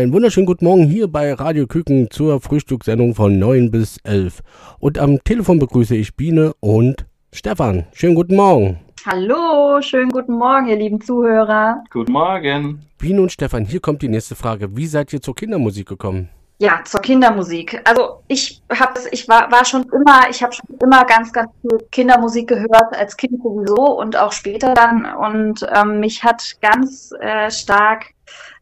Einen 0.00 0.14
wunderschönen 0.14 0.46
guten 0.46 0.64
Morgen 0.64 0.84
hier 0.84 1.08
bei 1.08 1.34
Radio 1.34 1.66
Küken 1.66 2.10
zur 2.10 2.40
Frühstückssendung 2.40 3.14
von 3.14 3.38
9 3.38 3.70
bis 3.70 3.98
11. 4.02 4.40
Und 4.78 4.96
am 4.96 5.22
Telefon 5.24 5.58
begrüße 5.58 5.94
ich 5.94 6.16
Biene 6.16 6.54
und 6.60 7.04
Stefan. 7.34 7.84
Schönen 7.92 8.14
guten 8.14 8.34
Morgen. 8.34 8.80
Hallo, 9.04 9.78
schönen 9.82 10.08
guten 10.10 10.38
Morgen, 10.38 10.68
ihr 10.68 10.76
lieben 10.76 11.02
Zuhörer. 11.02 11.84
Guten 11.92 12.12
Morgen. 12.12 12.80
Biene 12.96 13.20
und 13.20 13.30
Stefan, 13.30 13.66
hier 13.66 13.80
kommt 13.80 14.00
die 14.00 14.08
nächste 14.08 14.34
Frage. 14.36 14.74
Wie 14.74 14.86
seid 14.86 15.12
ihr 15.12 15.20
zur 15.20 15.34
Kindermusik 15.34 15.88
gekommen? 15.88 16.30
Ja, 16.60 16.80
zur 16.84 17.00
Kindermusik. 17.00 17.82
Also 17.84 18.22
ich 18.26 18.62
habe 18.70 19.00
ich 19.12 19.28
war, 19.28 19.52
war 19.52 19.66
schon 19.66 19.82
immer, 19.82 20.30
ich 20.30 20.42
habe 20.42 20.54
schon 20.54 20.78
immer 20.82 21.04
ganz, 21.04 21.30
ganz 21.30 21.50
viel 21.60 21.78
Kindermusik 21.90 22.48
gehört, 22.48 22.96
als 22.96 23.18
Kind 23.18 23.42
sowieso 23.42 23.98
und 23.98 24.16
auch 24.16 24.32
später 24.32 24.72
dann. 24.72 25.04
Und 25.04 25.66
ähm, 25.74 26.00
mich 26.00 26.24
hat 26.24 26.56
ganz 26.62 27.12
äh, 27.20 27.50
stark 27.50 28.14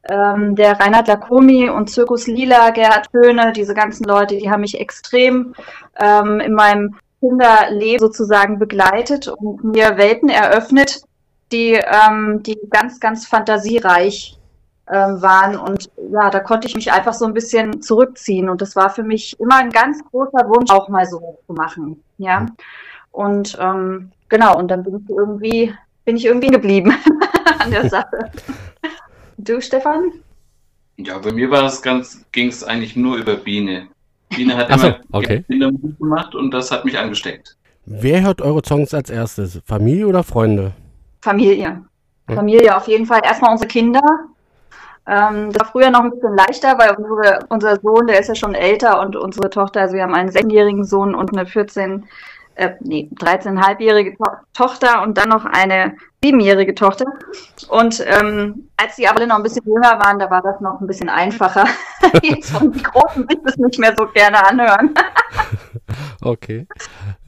ähm, 0.09 0.57
der 0.57 0.79
Reinhard 0.81 1.09
Lacomi 1.09 1.69
und 1.69 1.91
Zirkus 1.91 2.27
Lila, 2.27 2.71
Gerhard 2.71 3.09
Höhne, 3.13 3.53
diese 3.53 3.75
ganzen 3.75 4.05
Leute, 4.05 4.37
die 4.37 4.51
haben 4.51 4.63
mich 4.63 4.81
extrem 4.81 5.55
ähm, 5.99 6.41
in 6.41 6.55
meinem 6.55 6.97
Kinderleben 7.21 7.99
sozusagen 7.99 8.59
begleitet 8.59 9.29
und 9.29 9.65
mir 9.65 9.97
Welten 9.97 10.29
eröffnet, 10.29 11.03
die, 11.53 11.73
ähm, 11.73 12.43
die 12.43 12.59
ganz, 12.71 13.01
ganz 13.01 13.27
fantasiereich 13.27 14.39
ähm, 14.91 15.21
waren. 15.21 15.57
Und 15.57 15.91
ja, 16.11 16.31
da 16.31 16.41
konnte 16.41 16.69
ich 16.69 16.75
mich 16.75 16.93
einfach 16.93 17.13
so 17.13 17.27
ein 17.27 17.35
bisschen 17.35 17.83
zurückziehen. 17.83 18.49
Und 18.49 18.63
das 18.63 18.77
war 18.77 18.91
für 18.91 19.03
mich 19.03 19.39
immer 19.39 19.57
ein 19.57 19.71
ganz 19.71 20.03
großer 20.11 20.49
Wunsch, 20.49 20.71
auch 20.71 20.89
mal 20.89 21.07
so 21.07 21.39
zu 21.47 21.53
machen. 21.53 22.03
Ja. 22.19 22.47
Und 23.11 23.59
ähm, 23.61 24.11
genau, 24.29 24.57
und 24.57 24.69
dann 24.69 24.85
bin 24.85 25.05
ich 25.05 25.11
irgendwie, 25.11 25.75
bin 26.05 26.17
ich 26.17 26.25
irgendwie 26.25 26.49
geblieben 26.49 26.95
an 27.59 27.71
der 27.71 27.89
Sache. 27.89 28.31
Du, 29.39 29.61
Stefan? 29.61 30.13
Ja, 30.97 31.19
bei 31.19 31.33
mir 31.33 31.49
war 31.51 31.65
es 31.65 31.81
ganz, 31.81 32.25
ging 32.33 32.49
es 32.49 32.65
eigentlich 32.65 32.97
nur 32.97 33.17
über 33.17 33.37
Biene. 33.37 33.87
Biene 34.31 34.57
hat 34.57 34.67
Ach 34.69 34.79
so, 34.79 34.87
immer 34.89 35.01
okay. 35.13 35.45
Kindermusik 35.47 35.97
gemacht 35.99 36.35
und 36.35 36.51
das 36.51 36.73
hat 36.73 36.85
mich 36.85 36.99
angesteckt. 36.99 37.57
Wer 37.87 38.23
hört 38.23 38.43
eure 38.43 38.63
Songs 38.67 38.93
als 38.93 39.09
erstes? 39.09 39.61
Familie 39.65 40.09
oder 40.09 40.25
Freunde? 40.25 40.73
Familie. 41.23 41.85
Hm. 42.27 42.37
Familie 42.37 42.77
auf 42.77 42.89
jeden 42.89 43.07
Fall. 43.07 43.21
Erstmal 43.25 43.53
unsere 43.53 43.69
Kinder. 43.69 44.03
Ähm, 45.07 45.53
das 45.53 45.61
war 45.61 45.73
früher 45.73 45.91
noch 45.91 46.03
ein 46.03 46.11
bisschen 46.11 46.37
leichter, 46.37 46.77
weil 46.77 46.97
unsere, 46.97 47.47
unser 47.49 47.81
Sohn, 47.81 48.09
der 48.09 48.19
ist 48.19 48.29
ja 48.29 48.35
schon 48.35 48.55
älter 48.55 49.01
und 49.01 49.15
unsere 49.15 49.49
Tochter, 49.49 49.83
also 49.83 49.95
wir 49.95 50.03
haben 50.03 50.15
einen 50.15 50.33
sechsjährigen 50.33 50.85
Sohn 50.85 51.15
und 51.15 51.33
eine 51.33 51.47
14, 51.47 52.05
äh, 52.59 52.75
nee, 52.81 53.09
13,5-jährige 53.15 54.17
to 54.17 54.25
Tochter 54.53 55.03
und 55.03 55.17
dann 55.17 55.29
noch 55.29 55.45
eine 55.45 55.97
siebenjährige 56.23 56.75
Tochter. 56.75 57.07
Und 57.69 58.05
ähm, 58.07 58.69
als 58.77 58.97
die 58.97 59.07
aber 59.07 59.25
noch 59.27 59.37
ein 59.37 59.43
bisschen 59.45 59.65
jünger 59.65 59.99
waren, 60.01 60.19
da 60.19 60.29
war 60.31 60.43
das 60.43 60.61
noch 60.61 60.81
ein 60.81 60.87
bisschen 60.87 61.09
einfacher. 61.09 61.67
Jetzt 62.23 62.53
wollen 62.55 62.73
die 62.73 62.83
Großen 62.83 63.27
sich 63.29 63.39
das 63.45 63.57
nicht 63.57 63.79
mehr 63.79 63.95
so 63.97 64.07
gerne 64.07 64.45
anhören. 64.47 64.95
Okay. 66.21 66.67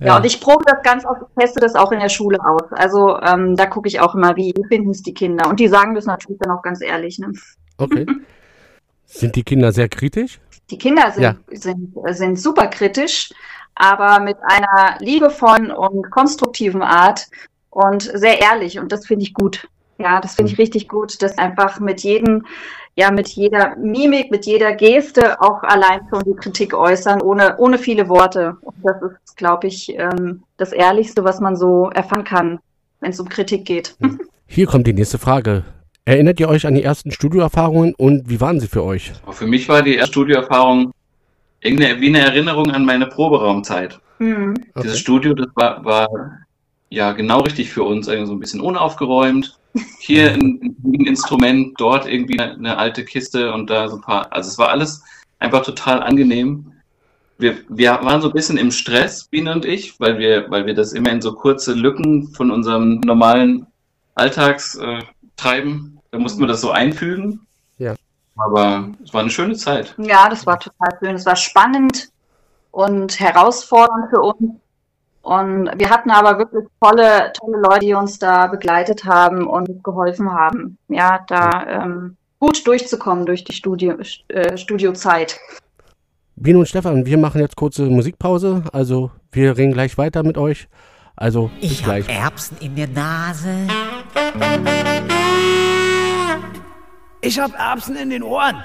Ja, 0.00 0.16
und 0.16 0.26
ich 0.26 0.40
probe 0.40 0.64
das 0.66 0.82
ganz 0.82 1.06
oft, 1.06 1.22
teste 1.38 1.60
das 1.60 1.74
auch 1.74 1.92
in 1.92 2.00
der 2.00 2.08
Schule 2.08 2.38
aus. 2.44 2.70
Also 2.72 3.18
ähm, 3.20 3.56
da 3.56 3.66
gucke 3.66 3.88
ich 3.88 4.00
auch 4.00 4.14
immer, 4.14 4.36
wie 4.36 4.52
finden 4.68 4.90
es 4.90 5.02
die 5.02 5.14
Kinder. 5.14 5.48
Und 5.48 5.60
die 5.60 5.68
sagen 5.68 5.94
das 5.94 6.06
natürlich 6.06 6.38
dann 6.40 6.50
auch 6.50 6.60
ganz 6.60 6.82
ehrlich. 6.82 7.18
Ne? 7.18 7.32
Okay. 7.78 8.06
Sind 9.06 9.36
die 9.36 9.44
Kinder 9.44 9.72
sehr 9.72 9.88
kritisch? 9.88 10.40
Die 10.70 10.78
Kinder 10.78 11.10
sind, 11.10 11.22
Ja. 11.22 11.34
sind, 11.50 11.94
sind 12.10 12.38
super 12.38 12.68
kritisch, 12.68 13.32
aber 13.74 14.20
mit 14.20 14.36
einer 14.42 14.96
liebevollen 15.00 15.70
und 15.70 16.10
konstruktiven 16.10 16.82
Art 16.82 17.26
und 17.70 18.02
sehr 18.02 18.40
ehrlich. 18.40 18.78
Und 18.78 18.92
das 18.92 19.06
finde 19.06 19.24
ich 19.24 19.34
gut. 19.34 19.68
Ja, 19.98 20.20
das 20.20 20.34
finde 20.34 20.52
ich 20.52 20.58
richtig 20.58 20.88
gut, 20.88 21.20
dass 21.22 21.36
einfach 21.36 21.78
mit 21.78 22.00
jedem, 22.00 22.46
ja, 22.94 23.10
mit 23.10 23.28
jeder 23.28 23.76
Mimik, 23.76 24.30
mit 24.30 24.46
jeder 24.46 24.72
Geste 24.72 25.40
auch 25.42 25.62
allein 25.62 26.00
schon 26.08 26.22
die 26.24 26.34
Kritik 26.34 26.72
äußern, 26.72 27.20
ohne, 27.20 27.58
ohne 27.58 27.76
viele 27.76 28.08
Worte. 28.08 28.56
Und 28.62 28.76
das 28.82 28.96
ist, 29.02 29.36
glaube 29.36 29.66
ich, 29.66 29.94
ähm, 29.98 30.42
das 30.56 30.72
Ehrlichste, 30.72 31.22
was 31.24 31.40
man 31.40 31.54
so 31.54 31.90
erfahren 31.90 32.24
kann, 32.24 32.60
wenn 33.00 33.10
es 33.10 33.20
um 33.20 33.28
Kritik 33.28 33.66
geht. 33.66 33.94
Hier 34.46 34.66
kommt 34.66 34.86
die 34.86 34.94
nächste 34.94 35.18
Frage. 35.18 35.64
Erinnert 36.10 36.40
ihr 36.40 36.48
euch 36.48 36.66
an 36.66 36.74
die 36.74 36.82
ersten 36.82 37.12
Studioerfahrungen 37.12 37.94
und 37.94 38.28
wie 38.28 38.40
waren 38.40 38.58
sie 38.58 38.66
für 38.66 38.82
euch? 38.82 39.12
Für 39.30 39.46
mich 39.46 39.68
war 39.68 39.80
die 39.80 39.94
erste 39.94 40.14
Studioerfahrung 40.14 40.90
irgendeine, 41.60 42.00
wie 42.00 42.08
eine 42.08 42.18
Erinnerung 42.18 42.72
an 42.72 42.84
meine 42.84 43.06
Proberaumzeit. 43.06 44.00
Hm. 44.18 44.54
Dieses 44.82 44.98
Studio, 44.98 45.34
das 45.34 45.46
war, 45.54 45.84
war 45.84 46.08
ja 46.88 47.12
genau 47.12 47.42
richtig 47.42 47.70
für 47.70 47.84
uns, 47.84 48.06
so 48.06 48.12
ein 48.12 48.40
bisschen 48.40 48.60
unaufgeräumt. 48.60 49.56
Hier 50.00 50.32
ein, 50.32 50.74
ein 50.82 51.06
Instrument, 51.06 51.80
dort 51.80 52.08
irgendwie 52.08 52.40
eine, 52.40 52.76
alte 52.76 53.04
Kiste 53.04 53.52
und 53.52 53.70
da 53.70 53.88
so 53.88 53.94
ein 53.94 54.02
paar. 54.02 54.32
Also 54.32 54.48
es 54.48 54.58
war 54.58 54.70
alles 54.70 55.04
einfach 55.38 55.62
total 55.62 56.02
angenehm. 56.02 56.72
Wir, 57.38 57.58
wir 57.68 58.00
waren 58.02 58.20
so 58.20 58.30
ein 58.30 58.34
bisschen 58.34 58.58
im 58.58 58.72
Stress, 58.72 59.26
Biene 59.26 59.52
und 59.52 59.64
ich, 59.64 60.00
weil 60.00 60.18
wir, 60.18 60.50
weil 60.50 60.66
wir 60.66 60.74
das 60.74 60.92
immer 60.92 61.12
in 61.12 61.22
so 61.22 61.34
kurze 61.34 61.72
Lücken 61.72 62.32
von 62.34 62.50
unserem 62.50 62.98
normalen 62.98 63.68
Alltagstreiben, 64.16 64.98
äh, 64.98 65.04
treiben. 65.36 65.99
Da 66.10 66.18
mussten 66.18 66.40
wir 66.40 66.46
das 66.46 66.60
so 66.60 66.70
einfügen. 66.70 67.46
Ja. 67.78 67.94
Aber 68.36 68.88
es 69.04 69.12
war 69.12 69.20
eine 69.20 69.30
schöne 69.30 69.54
Zeit. 69.54 69.94
Ja, 69.98 70.28
das 70.28 70.46
war 70.46 70.58
total 70.58 70.98
schön. 70.98 71.14
Es 71.14 71.26
war 71.26 71.36
spannend 71.36 72.08
und 72.70 73.18
herausfordernd 73.20 74.10
für 74.10 74.20
uns. 74.20 74.52
Und 75.22 75.70
wir 75.76 75.90
hatten 75.90 76.10
aber 76.10 76.38
wirklich 76.38 76.64
tolle, 76.80 77.32
tolle 77.38 77.58
Leute, 77.58 77.80
die 77.80 77.94
uns 77.94 78.18
da 78.18 78.46
begleitet 78.46 79.04
haben 79.04 79.46
und 79.46 79.84
geholfen 79.84 80.32
haben, 80.32 80.78
ja, 80.88 81.20
da 81.28 81.66
ähm, 81.84 82.16
gut 82.38 82.66
durchzukommen 82.66 83.26
durch 83.26 83.44
die 83.44 83.52
Studio, 83.52 83.96
äh, 84.28 84.56
Studiozeit. 84.56 85.38
Biene 86.36 86.58
und 86.58 86.68
Stefan, 86.68 87.04
wir 87.04 87.18
machen 87.18 87.42
jetzt 87.42 87.54
kurze 87.56 87.82
Musikpause. 87.84 88.64
Also 88.72 89.10
wir 89.30 89.58
reden 89.58 89.74
gleich 89.74 89.98
weiter 89.98 90.22
mit 90.22 90.38
euch. 90.38 90.68
Also 91.16 91.50
bis 91.60 91.72
Ich 91.72 91.84
gleich. 91.84 92.08
hab 92.08 92.24
Erbsen 92.24 92.56
in 92.60 92.74
der 92.76 92.88
Nase. 92.88 93.66
Ich 97.22 97.38
hab 97.38 97.52
Erbsen 97.52 97.96
in 97.96 98.08
den 98.08 98.22
Ohren. 98.22 98.64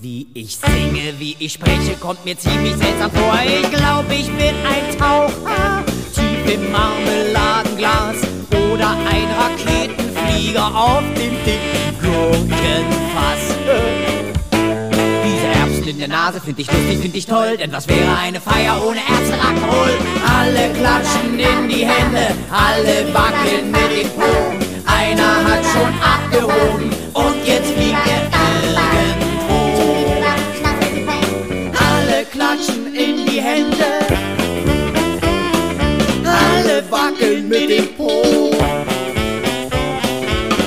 Wie 0.00 0.26
ich 0.34 0.56
singe, 0.56 1.14
wie 1.18 1.36
ich 1.38 1.52
spreche, 1.52 1.94
kommt 2.00 2.24
mir 2.24 2.36
ziemlich 2.36 2.74
seltsam 2.74 3.10
vor. 3.12 3.38
Ich 3.46 3.70
glaube, 3.70 4.12
ich 4.12 4.26
bin 4.26 4.56
ein 4.66 4.98
Taucher, 4.98 5.84
tief 6.12 6.52
im 6.52 6.72
Marmeladenglas 6.72 8.16
oder 8.72 8.90
ein 8.90 9.28
Raketenflieger 9.38 10.66
auf 10.66 11.04
dem 11.14 11.36
dicken 11.44 11.96
Gurkenfass. 12.02 13.54
Diese 15.24 15.46
Erbsen 15.46 15.88
in 15.88 15.98
der 16.00 16.08
Nase 16.08 16.40
find 16.40 16.58
ich 16.58 16.66
lustig, 16.72 16.98
find 16.98 17.14
ich 17.14 17.26
toll, 17.26 17.56
denn 17.56 17.70
was 17.70 17.86
wäre 17.86 18.16
eine 18.18 18.40
Feier 18.40 18.82
ohne 18.84 18.98
Rock'n'Roll? 18.98 19.96
Alle 20.26 20.72
klatschen 20.74 21.38
in 21.38 21.68
die 21.68 21.86
Hände, 21.86 22.34
alle 22.50 23.14
wackeln 23.14 23.70
mit 23.70 24.02
dem 24.02 24.10
Po. 24.10 24.67
Einer 24.98 25.44
hat 25.44 25.64
schon 25.64 25.92
abgehoben 26.02 26.90
und 27.14 27.46
jetzt 27.46 27.70
fliegt 27.72 28.06
er 28.14 28.22
irgendwo. 28.74 29.60
Alle 31.88 32.24
klatschen 32.24 32.94
in 32.94 33.24
die 33.26 33.40
Hände, 33.40 33.86
alle 36.24 36.82
wackeln 36.90 37.48
mit 37.48 37.70
dem 37.70 37.94
Po. 37.94 38.50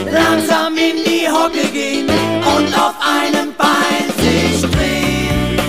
Langsam 0.09 0.77
in 0.77 1.03
die 1.05 1.27
Hocke 1.29 1.67
gehen 1.73 2.07
und 2.07 2.73
auf 2.73 2.95
einem 3.01 3.53
Bein 3.57 4.07
sich 4.17 4.61
drehen. 4.61 5.59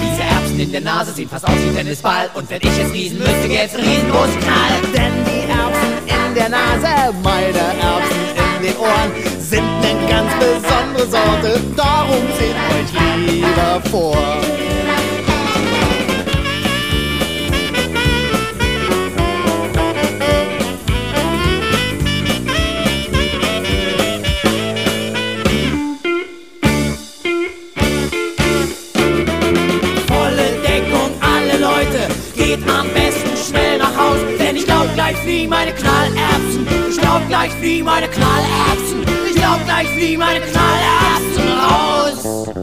Diese 0.00 0.22
Erbsen 0.22 0.60
in 0.60 0.70
der 0.72 0.80
Nase 0.80 1.12
sehen 1.12 1.28
fast 1.28 1.44
aus 1.44 1.54
wie 1.54 1.74
Tennisball 1.74 2.30
Und 2.34 2.48
wenn 2.50 2.60
ich 2.62 2.78
es 2.78 2.92
riesen 2.92 3.18
müsste, 3.18 3.48
gäb's 3.48 3.74
einen 3.74 3.88
riesengroßen 3.88 4.40
Knall 4.40 4.80
Denn 4.94 5.12
die 5.24 5.50
Erbsen 5.50 5.97
der 6.38 6.48
Nase, 6.48 7.12
meine 7.22 7.58
Erbsen 7.58 8.22
in 8.36 8.66
den 8.66 8.76
Ohren, 8.78 9.12
sind 9.40 9.64
eine 9.82 10.08
ganz 10.08 10.32
besondere 10.38 11.06
Sorte. 11.08 11.60
Darum 11.76 12.22
seht 12.38 12.54
euch 12.74 13.26
lieber 13.26 13.82
vor. 13.90 14.16
Gleich 35.08 35.22
fliegen 35.22 35.48
meine 35.48 35.72
Knallerbsen. 35.72 36.66
Ich 36.90 36.98
glaub 36.98 37.26
gleich 37.28 37.50
fliegen 37.52 37.84
meine 37.84 38.08
Knallerbsen. 38.08 39.02
Ich 39.28 39.36
glaub 39.36 39.64
gleich 39.64 39.88
fliegen 39.88 40.18
meine 40.18 40.40
Knallerbsen 40.40 41.48
raus. 41.58 42.57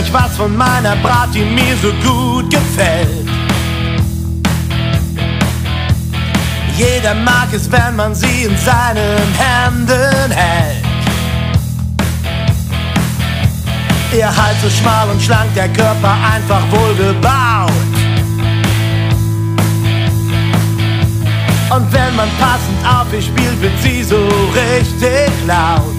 Euch 0.00 0.12
was 0.12 0.36
von 0.36 0.56
meiner 0.56 0.96
Brat, 0.96 1.34
die 1.34 1.44
mir 1.44 1.76
so 1.82 1.92
gut 2.06 2.50
gefällt. 2.50 3.28
Jeder 6.76 7.14
mag 7.14 7.48
es, 7.52 7.70
wenn 7.70 7.96
man 7.96 8.14
sie 8.14 8.44
in 8.44 8.56
seinen 8.56 9.26
Händen 9.36 10.30
hält. 10.30 10.84
Ihr 14.16 14.26
Hals 14.26 14.62
so 14.62 14.70
schmal 14.70 15.08
und 15.10 15.22
schlank, 15.22 15.54
der 15.54 15.68
Körper 15.68 16.16
einfach 16.34 16.62
wohlgebaut. 16.70 17.70
Und 21.70 21.92
wenn 21.92 22.16
man 22.16 22.28
passend 22.40 22.80
auf 22.84 23.12
ihr 23.12 23.22
spielt, 23.22 23.62
wird 23.62 23.82
sie 23.82 24.02
so 24.02 24.16
richtig 24.16 25.30
laut. 25.46 25.89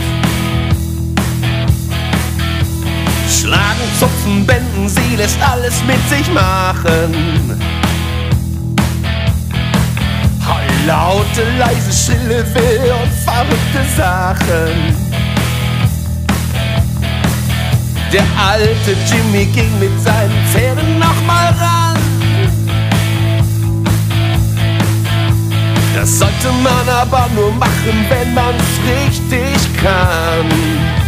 Schlagen, 3.51 3.99
zupfen, 3.99 4.47
benden, 4.47 4.87
sie 4.87 5.17
lässt 5.17 5.37
alles 5.41 5.83
mit 5.83 5.99
sich 6.07 6.33
machen. 6.33 7.59
Laute, 10.87 11.43
leise, 11.59 11.91
schrille, 11.91 12.45
will 12.55 12.93
und 13.03 13.11
verrückte 13.11 13.83
Sachen. 13.97 14.95
Der 18.13 18.23
alte 18.41 18.95
Jimmy 19.05 19.45
ging 19.47 19.79
mit 19.79 20.01
seinen 20.01 20.45
Pferden 20.47 20.97
nochmal 20.97 21.53
ran. 21.59 21.97
Das 25.93 26.19
sollte 26.19 26.53
man 26.63 26.87
aber 26.87 27.27
nur 27.35 27.51
machen, 27.51 28.05
wenn 28.09 28.33
man's 28.33 28.79
richtig 28.87 29.83
kann. 29.83 31.00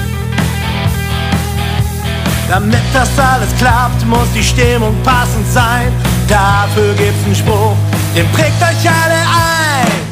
Damit 2.49 2.82
das 2.93 3.10
alles 3.17 3.49
klappt, 3.58 4.06
muss 4.06 4.27
die 4.36 4.43
Stimmung 4.43 4.95
passend 5.03 5.47
sein. 5.51 5.91
Dafür 6.27 6.93
gibt's 6.93 7.25
einen 7.25 7.36
Spruch, 7.36 7.75
den 8.15 8.27
prägt 8.32 8.62
euch 8.62 8.89
alle 8.89 9.19
ein. 9.21 10.03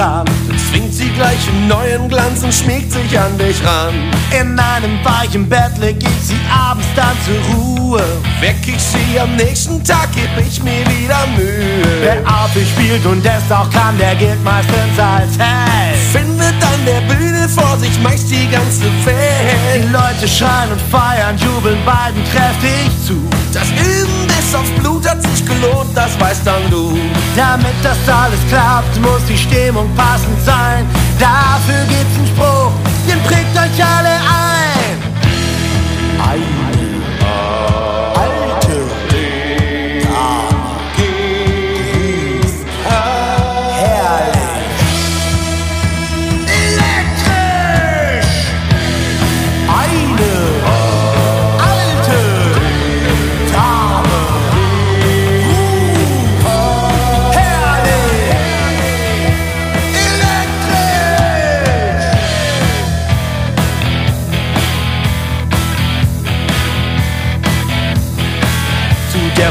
Kann. 0.00 0.24
Dann 0.48 0.58
zwingt 0.58 0.94
sie 0.94 1.10
gleich 1.10 1.48
in 1.48 1.68
neuen 1.68 2.08
Glanz 2.08 2.42
und 2.42 2.54
schmiegt 2.54 2.92
sich 2.92 3.18
an 3.18 3.36
dich 3.38 3.62
ran. 3.64 3.94
In 4.40 4.58
einem 4.58 4.98
weichen 5.04 5.48
Bett 5.48 5.76
leg 5.78 5.96
ich 6.00 6.26
sie 6.26 6.40
abends 6.50 6.86
dann 6.96 7.16
zur 7.24 7.54
Ruhe. 7.54 8.02
Weck 8.40 8.66
ich 8.66 8.80
sie 8.80 9.20
am 9.20 9.36
nächsten 9.36 9.82
Tag, 9.84 10.08
geb 10.14 10.30
ich 10.46 10.62
mir 10.62 10.84
wieder 10.86 11.26
Mühe. 11.36 11.84
Wer 12.00 12.20
auf 12.26 12.54
ihr 12.56 12.66
spielt 12.66 13.04
und 13.04 13.24
es 13.24 13.52
auch 13.52 13.68
kann, 13.70 13.98
der 13.98 14.14
gilt 14.14 14.42
meistens 14.42 14.98
als 14.98 15.38
Held. 15.38 15.98
Findet 16.12 16.62
an 16.62 16.80
der 16.86 17.00
Bühne 17.12 17.48
vor 17.48 17.76
sich 17.78 18.00
meist 18.00 18.30
die 18.30 18.48
ganze 18.48 18.84
Welt. 19.04 19.84
Die 19.84 19.92
Leute 19.92 20.28
schreien 20.28 20.72
und 20.72 20.80
feiern, 20.90 21.36
jubeln 21.38 21.78
beiden 21.84 22.22
kräftig 22.32 22.90
zu. 23.06 23.39
Das 23.52 23.68
Üben 23.70 24.26
bis 24.28 24.54
aufs 24.54 24.70
Blut 24.80 25.08
hat 25.08 25.22
sich 25.22 25.44
gelohnt, 25.44 25.90
das 25.94 26.18
weißt 26.20 26.46
dann 26.46 26.70
du. 26.70 26.96
Damit 27.36 27.74
das 27.82 27.98
alles 28.08 28.40
klappt, 28.48 29.00
muss 29.00 29.24
die 29.28 29.36
Stimmung 29.36 29.88
passend 29.96 30.40
sein. 30.44 30.86
Dafür 31.18 31.84
gibt's 31.88 32.16
einen 32.16 32.26
Spruch, 32.28 32.72
den 33.08 33.20
prägt 33.24 33.56
euch 33.56 33.84
alle 33.84 34.08
ein. 34.08 34.49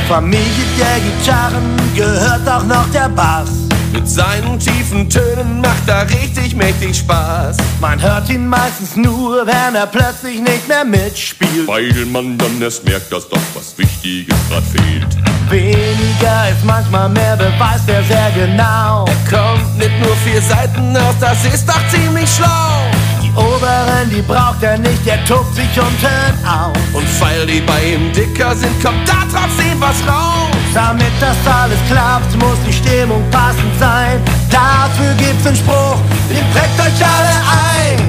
Familie 0.10 0.65
der 0.80 1.00
Gitarren 1.02 1.78
gehört 1.95 2.50
auch 2.50 2.65
noch 2.65 2.89
der 2.91 3.10
Bass. 3.10 3.52
Mit 3.93 4.10
seinen 4.10 4.58
tiefen 4.58 5.08
Tönen 5.08 5.62
macht 5.62 5.88
er 5.88 6.10
richtig 6.10 6.56
mächtig 6.56 6.98
Spaß. 6.98 7.58
Man 7.80 8.02
hört 8.02 8.28
ihn 8.30 8.48
meistens 8.48 8.95
nur, 8.95 9.45
wenn 9.45 9.76
er 9.76 9.86
plötzlich 9.86 10.41
nicht 10.41 10.67
mehr 10.67 10.84
mitspielt. 10.84 11.67
Weil 11.67 11.93
man 12.08 12.39
dann 12.39 12.60
erst 12.60 12.86
merkt, 12.86 13.13
dass 13.13 13.30
doch 13.30 13.38
was 13.54 13.78
Wichtiges 13.78 14.36
grad 14.50 14.63
fehlt. 14.63 15.15
Weniger 15.52 16.50
ist 16.50 16.65
manchmal 16.65 17.10
mehr, 17.10 17.38
beweist 17.38 17.88
er 17.88 18.04
sehr 18.04 18.32
genau. 18.32 19.06
Er 19.06 19.38
kommt 19.38 19.78
nicht 19.78 20.00
nur 20.00 20.15
vier 20.26 20.41
Seiten 20.41 20.98
aus, 20.98 21.13
das 21.19 21.45
ist 21.54 21.69
doch 21.69 21.88
ziemlich 21.89 22.28
schlau. 22.36 22.98
Die 23.39 23.45
oberen, 23.45 24.10
die 24.10 24.21
braucht 24.21 24.62
er 24.63 24.78
nicht, 24.78 25.08
er 25.08 25.23
tobt 25.25 25.56
sich 25.56 25.69
unten 25.80 26.45
auf. 26.45 26.75
Und 26.93 27.21
weil 27.21 27.45
die 27.45 27.62
bei 27.62 27.93
ihm 27.93 28.12
dicker 28.12 28.56
sind, 28.56 28.84
kommt 28.84 29.08
da 29.08 29.23
trotzdem 29.32 29.80
was 29.80 29.95
raus. 30.08 30.49
Damit 30.73 31.13
das 31.21 31.38
alles 31.47 31.78
klappt, 31.89 32.36
muss 32.36 32.58
die 32.67 32.73
Stimmung 32.73 33.23
passend 33.32 33.80
sein. 33.80 34.19
Dafür 34.49 35.13
gibt's 35.17 35.45
einen 35.47 35.56
Spruch, 35.56 35.97
den 36.30 36.45
prägt 36.52 36.80
euch 36.80 37.02
alle 37.06 37.36
ein. 37.56 37.99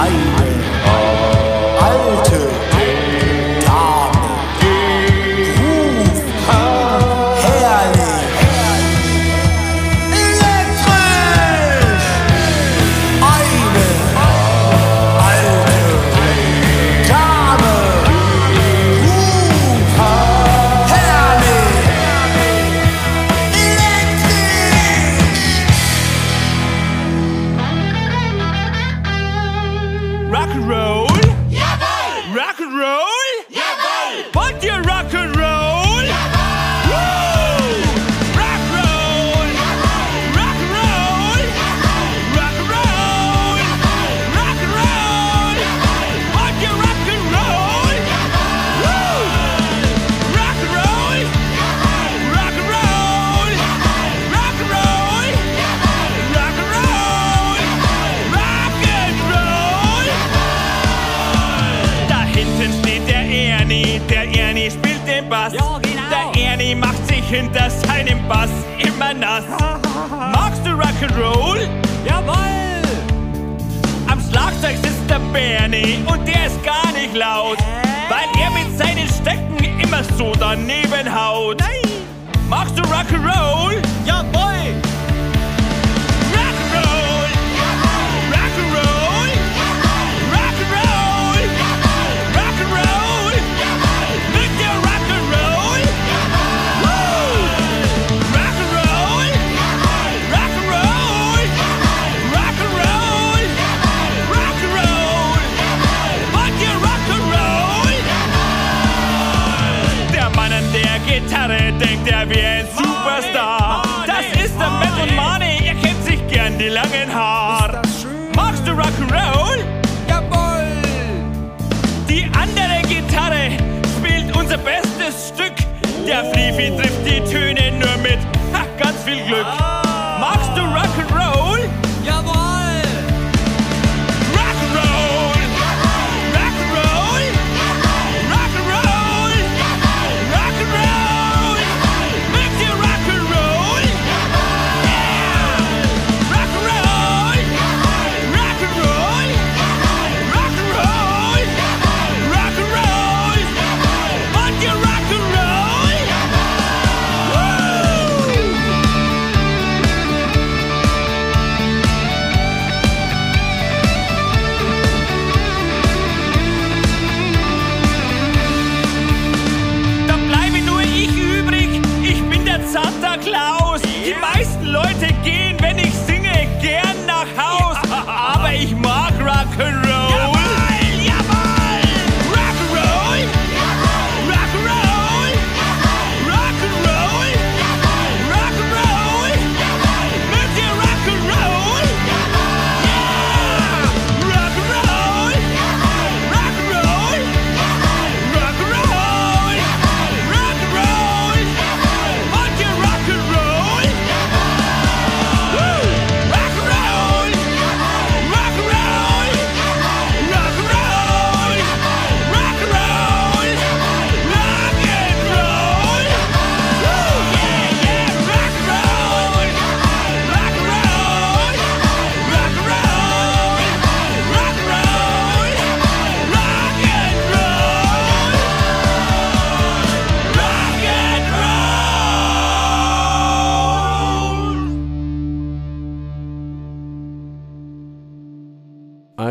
Eine 0.00 0.42
alte 1.80 2.51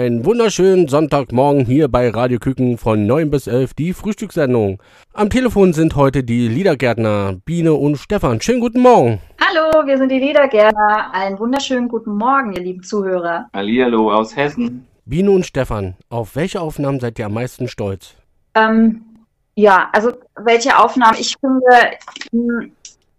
Einen 0.02 0.26
wunderschönen 0.26 0.88
Sonntagmorgen 0.88 1.64
hier 1.64 1.88
bei 1.88 2.10
Radio 2.10 2.40
Küken 2.40 2.80
von 2.80 3.06
9 3.06 3.30
bis 3.30 3.46
11, 3.46 3.76
die 3.76 3.94
Frühstückssendung. 3.94 4.82
Am 5.14 5.30
Telefon 5.30 5.74
sind 5.74 5.96
heute 5.96 6.24
die 6.24 6.48
Liedergärtner 6.48 7.36
Biene 7.46 7.76
und 7.76 7.98
Stefan. 7.98 8.42
Schönen 8.42 8.62
guten 8.62 8.80
Morgen. 8.80 9.22
Hallo, 9.40 9.86
wir 9.86 10.00
sind 10.00 10.10
die 10.10 10.18
Liedergärtner. 10.18 11.14
Einen 11.14 11.38
wunderschönen 11.38 11.88
guten 11.88 12.18
Morgen, 12.18 12.52
ihr 12.54 12.64
lieben 12.64 12.82
Zuhörer. 12.82 13.48
Hallihallo 13.54 14.12
aus 14.12 14.36
Hessen. 14.36 14.88
Biene 15.06 15.30
und 15.30 15.46
Stefan, 15.46 15.94
auf 16.10 16.36
welche 16.36 16.62
Aufnahmen 16.62 17.00
seid 17.00 17.20
ihr 17.20 17.28
am 17.28 17.36
meisten 17.36 17.68
stolz? 17.68 18.16
Ähm, 18.56 19.06
ja, 19.54 19.88
also 19.94 20.14
welche 20.36 20.80
Aufnahmen? 20.80 21.18
Ich 21.20 21.36
finde, 21.40 21.62
mh, 22.32 22.72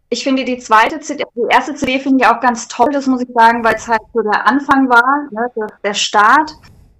ich 0.08 0.24
finde 0.24 0.44
die 0.44 0.58
zweite 0.58 0.98
CD, 0.98 1.22
die 1.36 1.42
erste 1.48 1.76
CD 1.76 2.00
finde 2.00 2.24
ich 2.24 2.26
auch 2.28 2.40
ganz 2.40 2.66
toll, 2.66 2.88
das 2.92 3.06
muss 3.06 3.22
ich 3.22 3.28
sagen, 3.32 3.62
weil 3.62 3.76
es 3.76 3.86
halt 3.86 4.02
so 4.12 4.20
der 4.20 4.48
Anfang 4.48 4.88
war, 4.88 5.28
ne, 5.30 5.48
der 5.84 5.94
Start. 5.94 6.52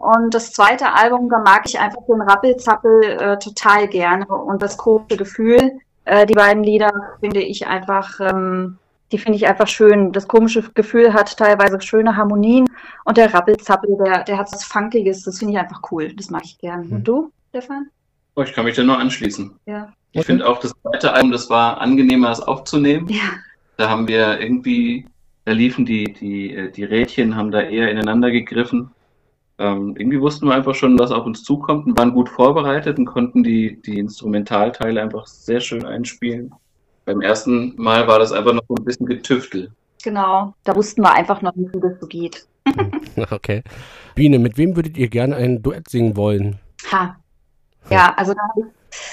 Und 0.03 0.34
das 0.34 0.50
zweite 0.50 0.92
Album, 0.94 1.30
da 1.30 1.38
mag 1.38 1.62
ich 1.64 1.78
einfach 1.78 2.05
den 2.09 2.22
Rappelzappel 2.22 3.03
äh, 3.05 3.38
total 3.38 3.86
gerne 3.86 4.26
und 4.26 4.61
das 4.61 4.76
komische 4.76 5.16
Gefühl. 5.16 5.78
Äh, 6.07 6.26
die 6.26 6.34
beiden 6.34 6.64
Lieder 6.64 6.92
finde 7.20 7.40
ich 7.40 7.68
einfach, 7.68 8.18
ähm, 8.18 8.78
die 9.12 9.18
finde 9.18 9.36
ich 9.36 9.46
einfach 9.46 9.68
schön. 9.68 10.11
Das 10.11 10.26
komische 10.26 10.68
Gefühl 10.74 11.14
hat 11.14 11.36
teilweise 11.36 11.80
schöne 11.80 12.16
Harmonien 12.16 12.68
und 13.05 13.16
der 13.16 13.32
Rappelzappel, 13.32 13.96
der, 14.05 14.24
der 14.24 14.38
hat 14.38 14.50
was 14.50 14.64
Funkiges, 14.64 15.22
das 15.22 15.38
finde 15.38 15.55
ich 15.55 15.61
einfach 15.61 15.80
cool. 15.92 16.12
Das 16.14 16.30
mag 16.30 16.42
ich 16.44 16.59
gern. 16.59 16.88
Und 16.88 17.05
du, 17.05 17.30
Stefan? 17.50 17.88
Oh, 18.34 18.42
ich 18.42 18.53
kann 18.53 18.64
mich 18.64 18.74
da 18.74 18.82
nur 18.82 18.98
anschließen. 18.98 19.55
Ja. 19.66 19.92
Ich 20.11 20.26
finde 20.26 20.48
auch 20.48 20.59
das 20.59 20.72
zweite 20.82 21.12
Album, 21.12 21.30
das 21.30 21.48
war 21.48 21.80
angenehmer, 21.80 22.26
das 22.26 22.40
aufzunehmen. 22.40 23.07
Ja. 23.09 23.20
Da 23.76 23.88
haben 23.88 24.09
wir 24.09 24.40
irgendwie, 24.40 25.07
da 25.44 25.53
liefen 25.53 25.86
die, 25.86 26.12
die, 26.12 26.57
äh, 26.57 26.72
die 26.72 26.82
Rädchen, 26.82 27.36
haben 27.36 27.53
da 27.53 27.61
eher 27.61 27.88
ineinander 27.88 28.32
gegriffen. 28.32 28.90
Ähm, 29.62 29.94
irgendwie 29.96 30.20
wussten 30.20 30.46
wir 30.46 30.54
einfach 30.54 30.74
schon, 30.74 30.98
was 30.98 31.12
auf 31.12 31.24
uns 31.24 31.44
zukommt 31.44 31.86
und 31.86 31.96
waren 31.96 32.12
gut 32.12 32.28
vorbereitet 32.28 32.98
und 32.98 33.04
konnten 33.04 33.44
die, 33.44 33.80
die 33.80 34.00
Instrumentalteile 34.00 35.00
einfach 35.00 35.24
sehr 35.28 35.60
schön 35.60 35.84
einspielen. 35.84 36.52
Beim 37.04 37.20
ersten 37.20 37.80
Mal 37.80 38.08
war 38.08 38.18
das 38.18 38.32
einfach 38.32 38.54
noch 38.54 38.64
so 38.66 38.74
ein 38.74 38.84
bisschen 38.84 39.06
getüftelt. 39.06 39.70
Genau, 40.02 40.52
da 40.64 40.74
wussten 40.74 41.02
wir 41.02 41.12
einfach 41.12 41.42
noch 41.42 41.54
nicht, 41.54 41.72
wie 41.72 41.80
das 41.80 42.00
so 42.00 42.06
geht. 42.08 42.46
Okay. 43.30 43.62
Biene, 44.14 44.38
mit 44.38 44.56
wem 44.56 44.74
würdet 44.74 44.96
ihr 44.96 45.08
gerne 45.08 45.36
ein 45.36 45.62
Duett 45.62 45.88
singen 45.88 46.16
wollen? 46.16 46.58
Ha. 46.90 47.16
Ja, 47.90 48.14
also 48.16 48.32
da 48.32 48.62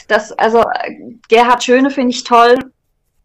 das, 0.07 0.31
also 0.33 0.61
äh, 0.61 1.13
Gerhard 1.27 1.63
Schöne 1.63 1.91
finde 1.91 2.11
ich 2.11 2.23
toll. 2.23 2.57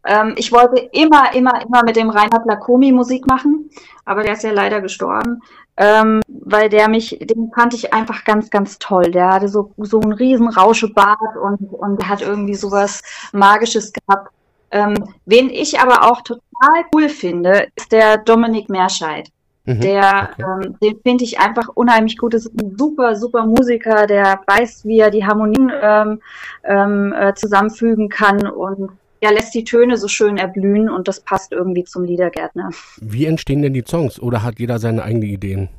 Ähm, 0.05 0.35
ich 0.37 0.51
wollte 0.51 0.89
immer, 0.91 1.33
immer, 1.33 1.61
immer 1.65 1.83
mit 1.83 1.95
dem 1.95 2.09
Reinhard 2.09 2.45
Lacomi 2.45 2.91
Musik 2.91 3.25
machen, 3.27 3.69
aber 4.05 4.23
der 4.23 4.33
ist 4.33 4.43
ja 4.43 4.51
leider 4.51 4.81
gestorben, 4.81 5.41
ähm, 5.77 6.21
weil 6.27 6.69
der 6.69 6.87
mich, 6.87 7.17
den 7.19 7.51
fand 7.53 7.73
ich 7.73 7.93
einfach 7.93 8.23
ganz, 8.23 8.49
ganz 8.49 8.77
toll. 8.79 9.11
Der 9.11 9.29
hatte 9.29 9.49
so, 9.49 9.71
so 9.77 9.99
einen 9.99 10.13
riesen 10.13 10.47
Rauschebart 10.47 11.37
und, 11.41 11.73
und 11.73 12.07
hat 12.07 12.21
irgendwie 12.21 12.55
sowas 12.55 13.01
Magisches 13.33 13.91
gehabt. 13.91 14.31
Ähm, 14.71 14.95
wen 15.25 15.49
ich 15.49 15.79
aber 15.79 16.03
auch 16.09 16.21
total 16.21 16.85
cool 16.93 17.09
finde, 17.09 17.67
ist 17.75 17.91
der 17.91 18.17
Dominik 18.17 18.69
Merscheid. 18.69 19.29
Mhm, 19.65 19.79
Der, 19.81 20.29
ähm, 20.37 20.77
den 20.81 20.99
finde 21.01 21.23
ich 21.23 21.39
einfach 21.39 21.69
unheimlich 21.73 22.17
gut. 22.17 22.33
Das 22.33 22.45
ist 22.45 22.61
ein 22.61 22.77
super, 22.77 23.15
super 23.15 23.45
Musiker, 23.45 24.05
der 24.05 24.41
weiß, 24.45 24.85
wie 24.85 24.99
er 24.99 25.09
die 25.09 25.25
Harmonien 25.25 25.71
ähm, 25.81 26.21
ähm, 26.63 27.13
äh, 27.13 27.33
zusammenfügen 27.33 28.09
kann 28.09 28.47
und 28.47 28.91
ja, 29.25 29.31
lässt 29.31 29.55
die 29.55 29.63
Töne 29.63 29.97
so 29.97 30.07
schön 30.07 30.37
erblühen 30.37 30.87
und 30.87 31.07
das 31.07 31.19
passt 31.19 31.51
irgendwie 31.51 31.83
zum 31.83 32.03
Liedergärtner. 32.03 32.69
Wie 33.01 33.25
entstehen 33.25 33.63
denn 33.63 33.73
die 33.73 33.83
Songs? 33.87 34.19
Oder 34.19 34.43
hat 34.43 34.59
jeder 34.59 34.77
seine 34.77 35.01
eigenen 35.01 35.29
Ideen? 35.29 35.69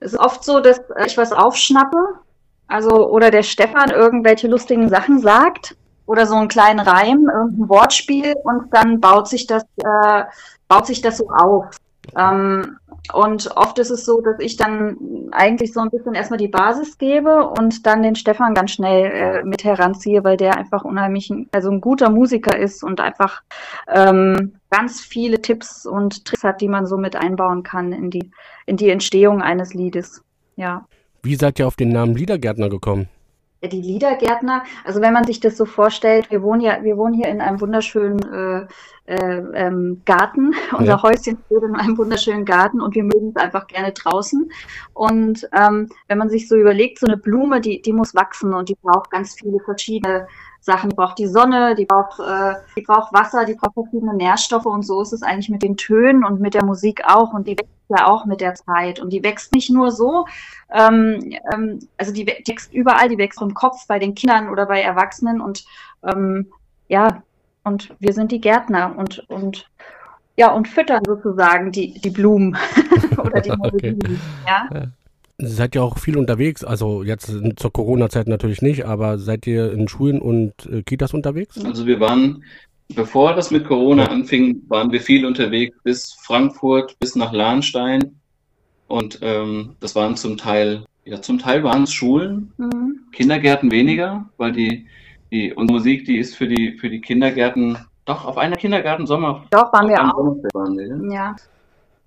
Es 0.00 0.14
ist 0.14 0.18
oft 0.18 0.42
so, 0.42 0.60
dass 0.60 0.80
ich 1.06 1.18
was 1.18 1.32
aufschnappe, 1.32 1.98
also 2.68 3.10
oder 3.10 3.30
der 3.30 3.42
Stefan 3.42 3.90
irgendwelche 3.90 4.48
lustigen 4.48 4.88
Sachen 4.88 5.18
sagt 5.20 5.76
oder 6.06 6.26
so 6.26 6.34
einen 6.34 6.48
kleinen 6.48 6.80
Reim, 6.80 7.28
irgendein 7.30 7.68
Wortspiel 7.68 8.34
und 8.42 8.72
dann 8.72 9.00
baut 9.00 9.28
sich 9.28 9.46
das, 9.46 9.64
äh, 9.76 10.22
baut 10.66 10.86
sich 10.86 11.02
das 11.02 11.18
so 11.18 11.28
auf. 11.28 11.66
Ähm, 12.16 12.78
und 13.12 13.50
oft 13.56 13.78
ist 13.78 13.90
es 13.90 14.04
so, 14.04 14.20
dass 14.20 14.36
ich 14.38 14.56
dann 14.56 15.28
eigentlich 15.32 15.72
so 15.72 15.80
ein 15.80 15.90
bisschen 15.90 16.14
erstmal 16.14 16.38
die 16.38 16.48
Basis 16.48 16.98
gebe 16.98 17.48
und 17.48 17.84
dann 17.84 18.02
den 18.02 18.14
Stefan 18.14 18.54
ganz 18.54 18.70
schnell 18.72 19.10
äh, 19.10 19.42
mit 19.44 19.64
heranziehe, 19.64 20.22
weil 20.22 20.36
der 20.36 20.56
einfach 20.56 20.84
unheimlich, 20.84 21.28
ein- 21.30 21.48
also 21.52 21.70
ein 21.70 21.80
guter 21.80 22.10
Musiker 22.10 22.56
ist 22.56 22.84
und 22.84 23.00
einfach 23.00 23.42
ähm, 23.88 24.54
ganz 24.70 25.00
viele 25.00 25.42
Tipps 25.42 25.84
und 25.84 26.24
Tricks 26.24 26.44
hat, 26.44 26.60
die 26.60 26.68
man 26.68 26.86
so 26.86 26.96
mit 26.96 27.16
einbauen 27.16 27.62
kann 27.64 27.92
in 27.92 28.10
die, 28.10 28.30
in 28.66 28.76
die 28.76 28.90
Entstehung 28.90 29.42
eines 29.42 29.74
Liedes. 29.74 30.22
Ja. 30.56 30.86
Wie 31.22 31.34
seid 31.34 31.58
ihr 31.58 31.66
auf 31.66 31.76
den 31.76 31.88
Namen 31.88 32.14
Liedergärtner 32.14 32.68
gekommen? 32.68 33.08
Die 33.64 33.80
Liedergärtner, 33.80 34.64
also 34.84 35.00
wenn 35.00 35.12
man 35.12 35.22
sich 35.24 35.38
das 35.38 35.56
so 35.56 35.66
vorstellt, 35.66 36.32
wir 36.32 36.42
wohnen 36.42 36.60
ja, 36.60 36.82
wir 36.82 36.96
wohnen 36.96 37.14
hier 37.14 37.28
in 37.28 37.40
einem 37.40 37.60
wunderschönen 37.60 38.18
äh, 38.18 38.66
ähm, 39.14 40.02
Garten. 40.04 40.54
Unser 40.72 40.84
Ja. 40.84 41.02
Häuschen 41.02 41.38
steht 41.46 41.62
in 41.62 41.76
einem 41.76 41.98
wunderschönen 41.98 42.44
Garten 42.44 42.80
und 42.80 42.94
wir 42.94 43.04
mögen 43.04 43.32
es 43.34 43.42
einfach 43.42 43.66
gerne 43.66 43.92
draußen. 43.92 44.50
Und 44.94 45.48
ähm, 45.52 45.88
wenn 46.08 46.18
man 46.18 46.30
sich 46.30 46.48
so 46.48 46.56
überlegt, 46.56 46.98
so 46.98 47.06
eine 47.06 47.16
Blume, 47.16 47.60
die, 47.60 47.82
die 47.82 47.92
muss 47.92 48.14
wachsen 48.14 48.54
und 48.54 48.68
die 48.68 48.76
braucht 48.82 49.10
ganz 49.10 49.34
viele 49.34 49.58
verschiedene 49.60 50.26
Sachen. 50.62 50.90
Die 50.90 50.96
braucht 50.96 51.18
die 51.18 51.26
Sonne, 51.26 51.74
die 51.74 51.84
braucht, 51.84 52.20
äh, 52.20 52.54
die 52.76 52.82
braucht 52.82 53.12
Wasser, 53.12 53.44
die 53.44 53.54
braucht 53.54 53.74
verschiedene 53.74 54.14
Nährstoffe 54.14 54.66
und 54.66 54.84
so 54.84 55.02
ist 55.02 55.12
es 55.12 55.22
eigentlich 55.22 55.48
mit 55.48 55.62
den 55.62 55.76
Tönen 55.76 56.24
und 56.24 56.40
mit 56.40 56.54
der 56.54 56.64
Musik 56.64 57.02
auch 57.04 57.32
und 57.34 57.48
die 57.48 57.58
wächst 57.58 57.72
ja 57.88 58.06
auch 58.06 58.24
mit 58.26 58.40
der 58.40 58.54
Zeit 58.54 59.00
und 59.00 59.12
die 59.12 59.24
wächst 59.24 59.52
nicht 59.52 59.70
nur 59.70 59.90
so, 59.90 60.26
ähm, 60.72 61.34
ähm, 61.52 61.80
also 61.98 62.12
die 62.12 62.26
wächst 62.26 62.72
überall, 62.72 63.08
die 63.08 63.18
wächst 63.18 63.42
im 63.42 63.54
Kopf 63.54 63.86
bei 63.88 63.98
den 63.98 64.14
Kindern 64.14 64.48
oder 64.48 64.66
bei 64.66 64.80
Erwachsenen 64.80 65.40
und 65.40 65.64
ähm, 66.04 66.52
ja, 66.88 67.22
und 67.64 67.94
wir 67.98 68.12
sind 68.12 68.32
die 68.32 68.40
Gärtner 68.40 68.94
und, 68.96 69.18
und 69.28 69.66
ja, 70.36 70.52
und 70.52 70.66
füttern 70.68 71.02
sozusagen 71.06 71.72
die, 71.72 72.00
die 72.00 72.10
Blumen 72.10 72.56
oder 73.18 73.40
die 73.40 73.50
Okay. 73.60 73.92
Blumen, 73.92 74.20
ja. 74.46 74.88
Seid 75.38 75.74
ihr 75.74 75.82
auch 75.82 75.98
viel 75.98 76.16
unterwegs? 76.16 76.62
Also 76.62 77.02
jetzt 77.02 77.32
zur 77.56 77.72
Corona-Zeit 77.72 78.28
natürlich 78.28 78.62
nicht, 78.62 78.86
aber 78.86 79.18
seid 79.18 79.46
ihr 79.46 79.72
in 79.72 79.88
Schulen 79.88 80.20
und 80.20 80.52
äh, 80.66 80.82
Kitas 80.82 81.14
unterwegs? 81.14 81.62
Also 81.64 81.86
wir 81.86 81.98
waren, 81.98 82.44
bevor 82.94 83.34
das 83.34 83.50
mit 83.50 83.64
Corona 83.64 84.06
anfing, 84.06 84.62
waren 84.68 84.92
wir 84.92 85.00
viel 85.00 85.26
unterwegs 85.26 85.76
bis 85.82 86.12
Frankfurt, 86.22 86.96
bis 87.00 87.16
nach 87.16 87.32
Lahnstein. 87.32 88.20
Und 88.86 89.18
ähm, 89.22 89.74
das 89.80 89.96
waren 89.96 90.16
zum 90.16 90.36
Teil, 90.36 90.84
ja, 91.04 91.20
zum 91.20 91.38
Teil 91.38 91.64
waren 91.64 91.84
es 91.84 91.92
Schulen, 91.92 92.52
Mhm. 92.58 93.00
Kindergärten 93.12 93.70
weniger, 93.70 94.26
weil 94.36 94.52
die, 94.52 94.86
die 95.32 95.52
unsere 95.54 95.78
Musik, 95.78 96.04
die 96.04 96.18
ist 96.18 96.36
für 96.36 96.46
die, 96.46 96.78
für 96.78 96.88
die 96.88 97.00
Kindergärten, 97.00 97.78
doch, 98.04 98.24
auf 98.24 98.36
einer 98.36 98.56
Kindergarten-Sommer. 98.56 99.46
Doch, 99.50 99.72
waren 99.72 99.88
wir 99.88 100.00
auch. 100.00 100.36
Waren 100.54 100.76
wir, 100.76 100.86
ja. 100.86 101.12
Ja, 101.12 101.36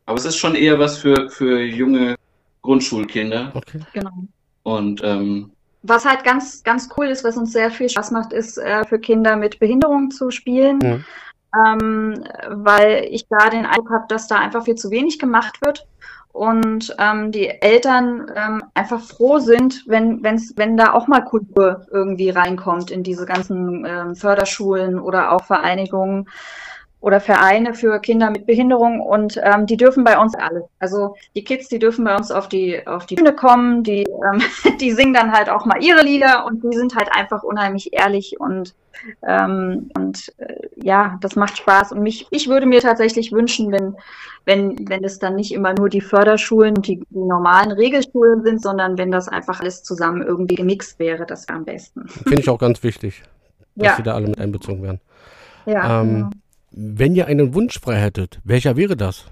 Aber 0.05 0.17
es 0.17 0.25
ist 0.25 0.37
schon 0.37 0.55
eher 0.55 0.77
was 0.77 0.97
für, 0.97 1.29
für 1.29 1.61
junge 1.61 2.15
Grundschulkinder. 2.61 3.51
Okay. 3.53 3.79
genau. 3.93 4.11
Und 4.63 5.01
ähm, 5.03 5.51
Was 5.83 6.05
halt 6.05 6.23
ganz, 6.23 6.63
ganz 6.63 6.89
cool 6.97 7.07
ist, 7.07 7.23
was 7.23 7.37
uns 7.37 7.51
sehr 7.51 7.71
viel 7.71 7.89
Spaß 7.89 8.11
macht, 8.11 8.33
ist 8.33 8.57
äh, 8.57 8.83
für 8.85 8.99
Kinder 8.99 9.35
mit 9.35 9.59
Behinderung 9.59 10.11
zu 10.11 10.31
spielen. 10.31 10.77
Mhm. 10.79 11.05
ähm, 11.65 12.23
weil 12.49 13.07
ich 13.09 13.25
da 13.29 13.49
den 13.49 13.65
Eindruck 13.65 13.89
habe, 13.89 14.05
dass 14.09 14.27
da 14.27 14.39
einfach 14.39 14.65
viel 14.65 14.75
zu 14.75 14.91
wenig 14.91 15.17
gemacht 15.17 15.61
wird 15.61 15.87
und 16.35 16.93
ähm, 16.99 17.31
die 17.31 17.47
Eltern 17.47 18.29
ähm, 18.35 18.63
einfach 18.73 18.99
froh 18.99 19.39
sind, 19.39 19.85
wenn, 19.87 20.21
wenn's, 20.21 20.51
wenn 20.57 20.75
da 20.75 20.91
auch 20.91 21.07
mal 21.07 21.21
Kultur 21.21 21.87
irgendwie 21.91 22.29
reinkommt 22.29 22.91
in 22.91 23.03
diese 23.03 23.25
ganzen 23.25 23.85
ähm, 23.85 24.15
Förderschulen 24.17 24.99
oder 24.99 25.31
auch 25.31 25.45
Vereinigungen 25.45 26.27
oder 27.05 27.19
Vereine 27.19 27.75
für 27.75 27.99
Kinder 27.99 28.31
mit 28.31 28.47
Behinderung 28.47 28.99
und 28.99 29.39
ähm, 29.43 29.67
die 29.67 29.77
dürfen 29.77 30.03
bei 30.03 30.17
uns 30.17 30.33
alle. 30.33 30.67
Also 30.79 31.15
die 31.35 31.43
Kids, 31.43 31.67
die 31.67 31.77
dürfen 31.77 32.03
bei 32.03 32.15
uns 32.17 32.31
auf 32.31 32.49
die 32.49 32.85
auf 32.87 33.05
die 33.05 33.13
Bühne 33.13 33.31
kommen, 33.31 33.83
die 33.83 34.01
ähm, 34.01 34.41
die 34.81 34.91
singen 34.91 35.13
dann 35.13 35.31
halt 35.31 35.47
auch 35.47 35.65
mal 35.67 35.83
ihre 35.83 36.03
Lieder 36.03 36.47
und 36.47 36.63
die 36.63 36.75
sind 36.75 36.95
halt 36.95 37.09
einfach 37.15 37.43
unheimlich 37.43 37.93
ehrlich 37.93 38.39
und 38.39 38.73
ähm, 39.21 39.91
und 39.95 40.33
äh, 40.39 40.55
ja, 40.77 41.19
das 41.21 41.35
macht 41.35 41.59
Spaß 41.59 41.91
und 41.91 42.01
mich 42.01 42.25
ich 42.31 42.49
würde 42.49 42.65
mir 42.65 42.81
tatsächlich 42.81 43.31
wünschen, 43.31 43.71
wenn 43.71 43.95
wenn 44.45 44.89
wenn 44.89 45.03
es 45.03 45.19
dann 45.19 45.35
nicht 45.35 45.53
immer 45.53 45.75
nur 45.75 45.89
die 45.89 46.01
Förderschulen 46.01 46.75
und 46.75 46.87
die, 46.87 47.03
die 47.11 47.19
normalen 47.19 47.71
Regelschulen 47.71 48.41
sind, 48.41 48.63
sondern 48.63 48.97
wenn 48.97 49.11
das 49.11 49.27
einfach 49.27 49.59
alles 49.59 49.83
zusammen 49.83 50.23
irgendwie 50.23 50.55
gemixt 50.55 50.97
wäre, 50.97 51.27
das 51.27 51.47
wäre 51.47 51.59
am 51.59 51.65
besten. 51.65 52.07
Finde 52.07 52.39
ich 52.39 52.49
auch 52.49 52.57
ganz 52.57 52.81
wichtig, 52.81 53.21
dass 53.75 53.89
Ja. 53.89 53.95
die 53.97 54.03
da 54.03 54.15
alle 54.15 54.25
mit 54.27 54.39
einbezogen 54.39 54.81
werden. 54.81 55.01
Ja, 55.67 56.01
ähm, 56.01 56.15
genau. 56.15 56.29
Wenn 56.77 57.15
ihr 57.15 57.27
einen 57.27 57.53
Wunsch 57.53 57.79
frei 57.79 57.95
hättet, 57.95 58.41
welcher 58.43 58.75
wäre 58.75 58.97
das? 58.97 59.23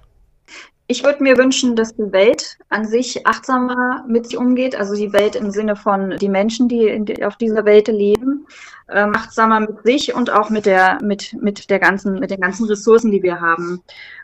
Ich 0.88 1.04
würde 1.04 1.22
mir 1.22 1.38
wünschen, 1.38 1.76
dass 1.76 1.94
die 1.94 2.12
Welt 2.14 2.58
an 2.70 2.86
sich 2.86 3.28
achtsamer 3.28 4.06
mit 4.08 4.28
sich 4.28 4.38
umgeht, 4.38 4.78
also 4.78 4.96
die 4.96 5.12
Welt 5.12 5.36
im 5.36 5.52
Sinne 5.52 5.76
von 5.76 6.12
die 6.22 6.30
Menschen, 6.30 6.70
die, 6.70 6.88
in, 6.88 7.04
die 7.04 7.26
auf 7.26 7.36
dieser 7.36 7.66
Welt 7.66 7.90
leben, 7.90 8.48
ähm, 8.90 9.14
achtsamer 9.14 9.60
mit 9.60 9.84
sich 9.84 10.16
und 10.16 10.32
auch 10.32 10.50
mit 10.50 10.66
der 10.66 11.00
mit 11.02 11.36
mit 11.42 11.70
der 11.70 11.80
ganzen 11.80 12.20
mit 12.20 12.32
den 12.32 12.40
ganzen 12.40 12.66
Ressourcen, 12.66 13.12
die 13.12 13.24
wir 13.24 13.42
haben, 13.42 13.82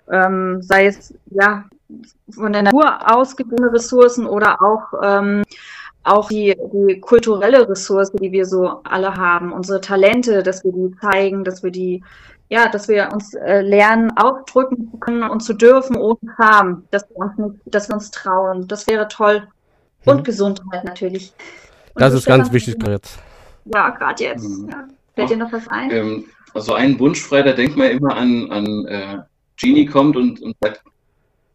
ähm, 0.10 0.62
sei 0.62 0.86
es 0.86 1.14
ja 1.30 1.66
von 2.30 2.54
der 2.54 2.64
Natur 2.64 3.14
ausgegebene 3.14 3.74
Ressourcen 3.74 4.26
oder 4.26 4.62
auch 4.62 4.94
ähm, 5.04 5.44
auch 6.04 6.30
die, 6.30 6.56
die 6.74 7.02
kulturelle 7.02 7.68
Ressource, 7.68 8.14
die 8.14 8.32
wir 8.32 8.46
so 8.46 8.82
alle 8.86 9.16
haben, 9.16 9.52
unsere 9.52 9.82
Talente, 9.82 10.42
dass 10.42 10.64
wir 10.64 10.72
die 10.72 10.96
zeigen, 11.02 11.44
dass 11.44 11.62
wir 11.62 11.72
die 11.72 12.02
ja, 12.50 12.68
dass 12.70 12.88
wir 12.88 13.10
uns 13.14 13.34
äh, 13.36 13.62
lernen, 13.62 14.12
ausdrücken 14.18 14.90
zu 14.92 14.98
können 14.98 15.24
und 15.24 15.42
zu 15.42 15.54
dürfen 15.54 15.96
ohne 15.96 16.18
Scham, 16.36 16.84
dass 16.92 17.08
wir 17.10 17.18
uns 17.18 17.38
nicht, 17.38 17.56
dass 17.66 17.88
wir 17.90 17.96
uns 17.96 18.12
trauen. 18.12 18.68
Das 18.68 18.88
wäre 18.88 19.08
toll. 19.08 19.48
Und 20.06 20.24
Gesundheit 20.24 20.84
natürlich. 20.86 21.34
Und 21.94 22.02
Das 22.02 22.14
ist 22.14 22.26
ganz 22.26 22.52
wichtig 22.52 22.76
jetzt. 22.88 23.20
Ja, 23.66 23.90
gerade 23.90 24.24
jetzt. 24.24 24.48
Ja. 24.70 24.88
Fällt 25.16 25.30
dir 25.30 25.38
noch 25.38 25.52
was 25.52 25.68
ein? 25.68 25.92
ähm, 25.92 26.26
also 26.54 26.74
ein 26.74 26.98
Wunsch 27.00 27.22
frei, 27.22 27.44
da 27.44 27.52
denkt 27.52 27.76
man 27.78 27.92
immer 27.92 28.16
an, 28.16 28.50
an 28.52 28.86
äh, 28.88 29.18
Genie 29.58 29.86
kommt 29.86 30.16
und, 30.16 30.42
und 30.42 30.56
sagt, 30.62 30.82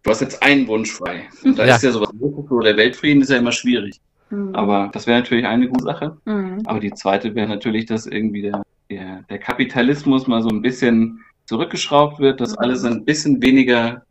du 0.02 0.10
hast 0.10 0.20
jetzt 0.20 0.42
einen 0.42 0.66
Wunsch 0.68 0.92
frei. 0.92 1.24
Und 1.42 1.58
da 1.58 1.64
Ja. 1.64 1.76
ist 1.76 1.82
ja 1.82 1.90
sowas, 1.90 2.10
so 2.20 2.60
der 2.60 2.76
Weltfrieden 2.76 3.22
ist 3.22 3.30
ja 3.30 3.38
immer 3.38 3.50
schwierig. 3.52 4.00
Mhm. 4.30 4.54
Aber 4.54 4.90
das 4.92 5.06
wäre 5.06 5.18
natürlich 5.18 5.46
eine 5.46 5.66
gute 5.68 5.84
Sache. 5.84 6.16
Mhm. 6.26 6.62
Aber 6.66 6.78
die 6.78 6.92
zweite 6.92 7.34
wäre 7.34 7.48
natürlich, 7.48 7.86
dass 7.86 8.06
irgendwie 8.06 8.42
der, 8.42 8.62
der, 8.90 9.22
der 9.28 9.38
Kapitalismus 9.38 10.26
mal 10.26 10.42
so 10.42 10.48
ein 10.48 10.62
bisschen 10.62 11.20
zurückgeschraubt 11.46 12.18
wird, 12.20 12.40
dass 12.40 12.56
alles 12.58 12.84
ein 12.84 13.04
bisschen 13.04 13.42
weniger, 13.42 14.04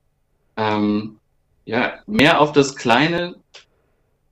ähm, 0.57 1.17
ja, 1.65 1.93
mehr 2.07 2.39
auf 2.41 2.51
das 2.51 2.76
Kleine 2.76 3.36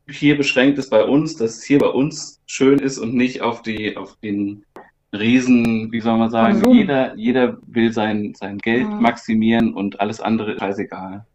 hier 0.10 0.38
beschränkt 0.38 0.78
ist 0.78 0.90
bei 0.90 1.04
uns, 1.04 1.36
dass 1.36 1.58
es 1.58 1.64
hier 1.64 1.80
bei 1.80 1.88
uns 1.88 2.40
schön 2.46 2.80
ist 2.80 2.98
und 2.98 3.14
nicht 3.16 3.42
auf 3.42 3.62
die, 3.62 3.96
auf 3.96 4.18
den 4.18 4.66
Riesen, 5.14 5.92
wie 5.92 6.00
soll 6.02 6.18
man 6.18 6.30
sagen, 6.30 6.62
Konsum. 6.62 6.78
jeder, 6.78 7.16
jeder 7.16 7.58
will 7.68 7.92
sein, 7.92 8.34
sein 8.36 8.58
Geld 8.58 8.88
Mhm. 8.88 9.02
maximieren 9.02 9.74
und 9.74 10.00
alles 10.00 10.22
andere 10.22 10.54
ist 10.54 10.60
scheißegal. 10.60 11.26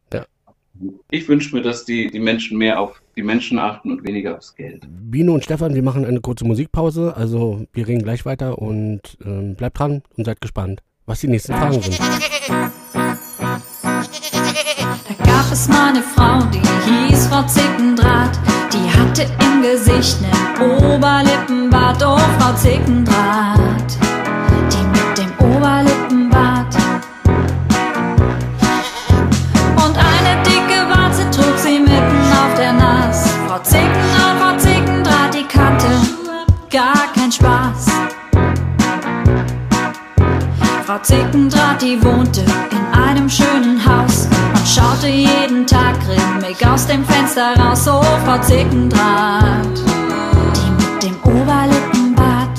Ich 1.10 1.28
wünsche 1.28 1.54
mir, 1.54 1.62
dass 1.62 1.84
die, 1.84 2.10
die 2.10 2.18
Menschen 2.20 2.58
mehr 2.58 2.80
auf 2.80 3.00
die 3.16 3.22
Menschen 3.22 3.58
achten 3.58 3.92
und 3.92 4.06
weniger 4.06 4.36
aufs 4.36 4.54
Geld. 4.54 4.86
Bino 4.88 5.32
und 5.34 5.44
Stefan, 5.44 5.74
wir 5.74 5.82
machen 5.82 6.04
eine 6.04 6.20
kurze 6.20 6.44
Musikpause. 6.44 7.16
Also 7.16 7.66
wir 7.72 7.88
reden 7.88 8.02
gleich 8.02 8.26
weiter 8.26 8.58
und 8.58 9.16
ähm, 9.24 9.54
bleibt 9.54 9.78
dran 9.78 10.02
und 10.16 10.24
seid 10.24 10.40
gespannt, 10.40 10.82
was 11.06 11.20
die 11.20 11.28
nächsten 11.28 11.54
Fragen 11.54 11.80
sind. 11.80 11.98
Da 15.08 15.24
gab 15.24 15.52
es 15.52 15.68
mal 15.68 15.88
eine 15.90 16.02
Frau, 16.02 16.40
die 16.50 16.60
hieß 17.08 17.28
Frau 17.28 17.46
Zickendraht. 17.46 18.38
Die 18.72 18.90
hatte 18.90 19.22
im 19.22 19.62
Gesicht 19.62 20.20
nen 20.20 20.92
Oberlippenbart, 20.94 22.02
oh 22.04 22.18
Frau 22.38 22.54
Zickendraht. 22.54 23.55
Frau 40.97 41.03
Zickendraht, 41.03 41.82
die 41.82 42.03
wohnte 42.03 42.40
in 42.40 42.99
einem 42.99 43.28
schönen 43.28 43.78
Haus 43.84 44.28
und 44.55 44.66
schaute 44.66 45.09
jeden 45.09 45.66
Tag 45.66 45.94
grimmig 46.01 46.66
aus 46.66 46.86
dem 46.86 47.05
Fenster 47.05 47.55
raus. 47.59 47.86
Oh, 47.86 48.03
Frau 48.24 48.38
Zickendraht, 48.40 49.76
die 50.57 50.70
mit 50.70 51.03
dem 51.03 51.16
Oberlippenbart. 51.22 52.59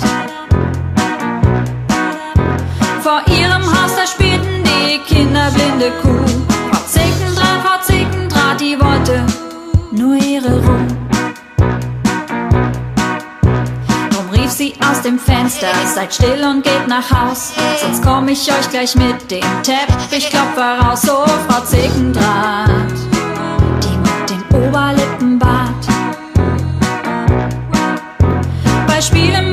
Vor 3.02 3.22
ihrem 3.26 3.66
Haus, 3.66 3.96
da 3.96 4.06
spielten 4.06 4.64
die 4.64 5.00
Kinder 5.00 5.50
blinde 5.50 5.92
Kuh. 6.04 6.28
Frau 6.70 6.86
Zickendraht, 6.86 7.64
Frau 7.64 7.82
Zickendraht, 7.82 8.62
die 8.62 8.78
wollte 8.80 9.26
nur 9.92 10.16
ihre 10.16 10.62
Ruhe. 10.62 11.07
Sie 14.58 14.74
aus 14.90 15.04
dem 15.04 15.20
Fenster, 15.20 15.68
seid 15.94 16.12
still 16.14 16.44
und 16.44 16.64
geht 16.64 16.88
nach 16.88 17.12
Haus, 17.12 17.54
sonst 17.80 18.02
komm 18.02 18.28
ich 18.28 18.52
euch 18.52 18.70
gleich 18.72 18.96
mit 18.96 19.30
dem 19.30 19.44
Teppichklopfer 19.62 20.80
raus. 20.80 21.08
Oh, 21.08 21.28
Frau 21.48 21.62
Zickendraht, 21.64 22.92
die 23.84 23.98
mit 23.98 24.30
dem 24.30 24.68
Oberlippenbart. 24.68 25.86
Bei 28.88 29.00
Spielen 29.00 29.47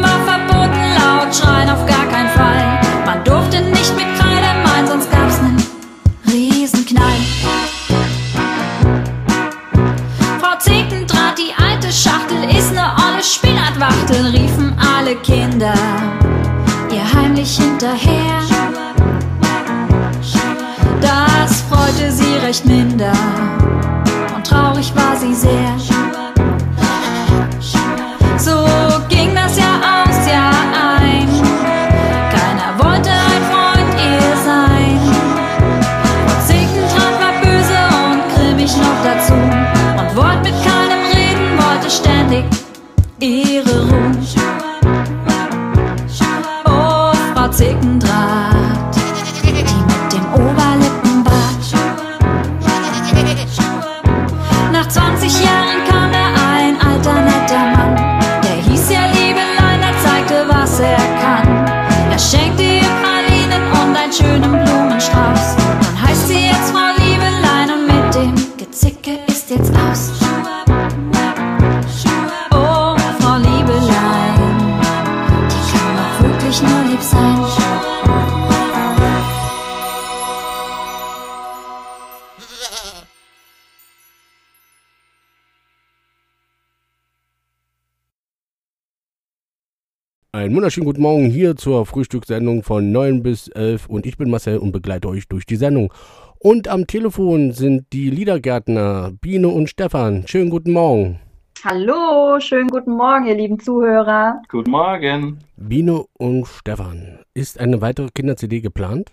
wunderschönen 90.65 90.87
guten 90.87 91.03
Morgen 91.03 91.27
hier 91.27 91.57
zur 91.57 91.85
Frühstückssendung 91.85 92.63
von 92.63 92.91
9 92.91 93.23
bis 93.23 93.49
11 93.49 93.87
und 93.87 94.07
ich 94.07 94.17
bin 94.17 94.31
Marcel 94.31 94.57
und 94.57 94.73
begleite 94.73 95.09
euch 95.09 95.29
durch 95.29 95.45
die 95.45 95.57
Sendung. 95.57 95.93
Und 96.39 96.69
am 96.69 96.87
Telefon 96.87 97.53
sind 97.53 97.93
die 97.93 98.09
Liedergärtner 98.09 99.13
Biene 99.21 99.49
und 99.49 99.69
Stefan. 99.69 100.27
Schönen 100.27 100.49
guten 100.49 100.73
Morgen. 100.73 101.21
Hallo, 101.63 102.41
schönen 102.41 102.69
guten 102.69 102.93
Morgen, 102.93 103.27
ihr 103.27 103.35
lieben 103.35 103.61
Zuhörer. 103.61 104.41
Guten 104.49 104.71
Morgen. 104.71 105.39
Biene 105.59 106.03
und 106.15 106.47
Stefan. 106.47 107.19
Ist 107.35 107.61
eine 107.61 107.83
weitere 107.83 108.09
Kinder-CD 108.09 108.63
geplant? 108.63 109.11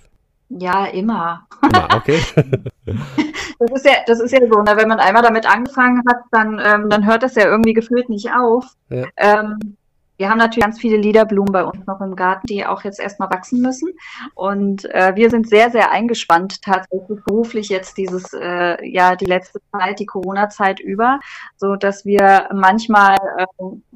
Ja, 0.47 0.85
immer. 0.85 1.47
Ja, 1.73 1.89
okay. 1.93 2.21
Das 3.61 3.69
ist 3.73 3.85
ja, 3.85 3.91
das 4.07 4.19
ist 4.19 4.31
ja 4.31 4.39
so, 4.39 4.59
ne? 4.63 4.73
wenn 4.75 4.87
man 4.87 4.99
einmal 4.99 5.21
damit 5.21 5.45
angefangen 5.45 6.01
hat, 6.09 6.23
dann, 6.31 6.59
ähm, 6.65 6.89
dann 6.89 7.05
hört 7.05 7.21
das 7.21 7.35
ja 7.35 7.45
irgendwie 7.45 7.73
gefühlt 7.73 8.09
nicht 8.09 8.31
auf. 8.33 8.65
Ja. 8.89 9.05
Ähm, 9.17 9.77
wir 10.21 10.29
haben 10.29 10.37
natürlich 10.37 10.63
ganz 10.63 10.79
viele 10.79 10.97
Liederblumen 10.97 11.51
bei 11.51 11.63
uns 11.65 11.83
noch 11.87 11.99
im 11.99 12.15
Garten, 12.15 12.45
die 12.45 12.63
auch 12.65 12.83
jetzt 12.83 12.99
erstmal 12.99 13.31
wachsen 13.31 13.59
müssen. 13.61 13.89
Und 14.35 14.85
äh, 14.93 15.13
wir 15.15 15.31
sind 15.31 15.49
sehr, 15.49 15.71
sehr 15.71 15.91
eingespannt 15.91 16.61
tatsächlich 16.61 17.19
beruflich 17.25 17.69
jetzt 17.69 17.97
dieses, 17.97 18.31
äh, 18.33 18.77
ja, 18.87 19.15
die 19.15 19.25
letzte 19.25 19.59
Zeit, 19.71 19.99
die 19.99 20.05
Corona-Zeit 20.05 20.79
über, 20.79 21.19
so 21.57 21.75
dass 21.75 22.05
wir 22.05 22.49
manchmal 22.53 23.17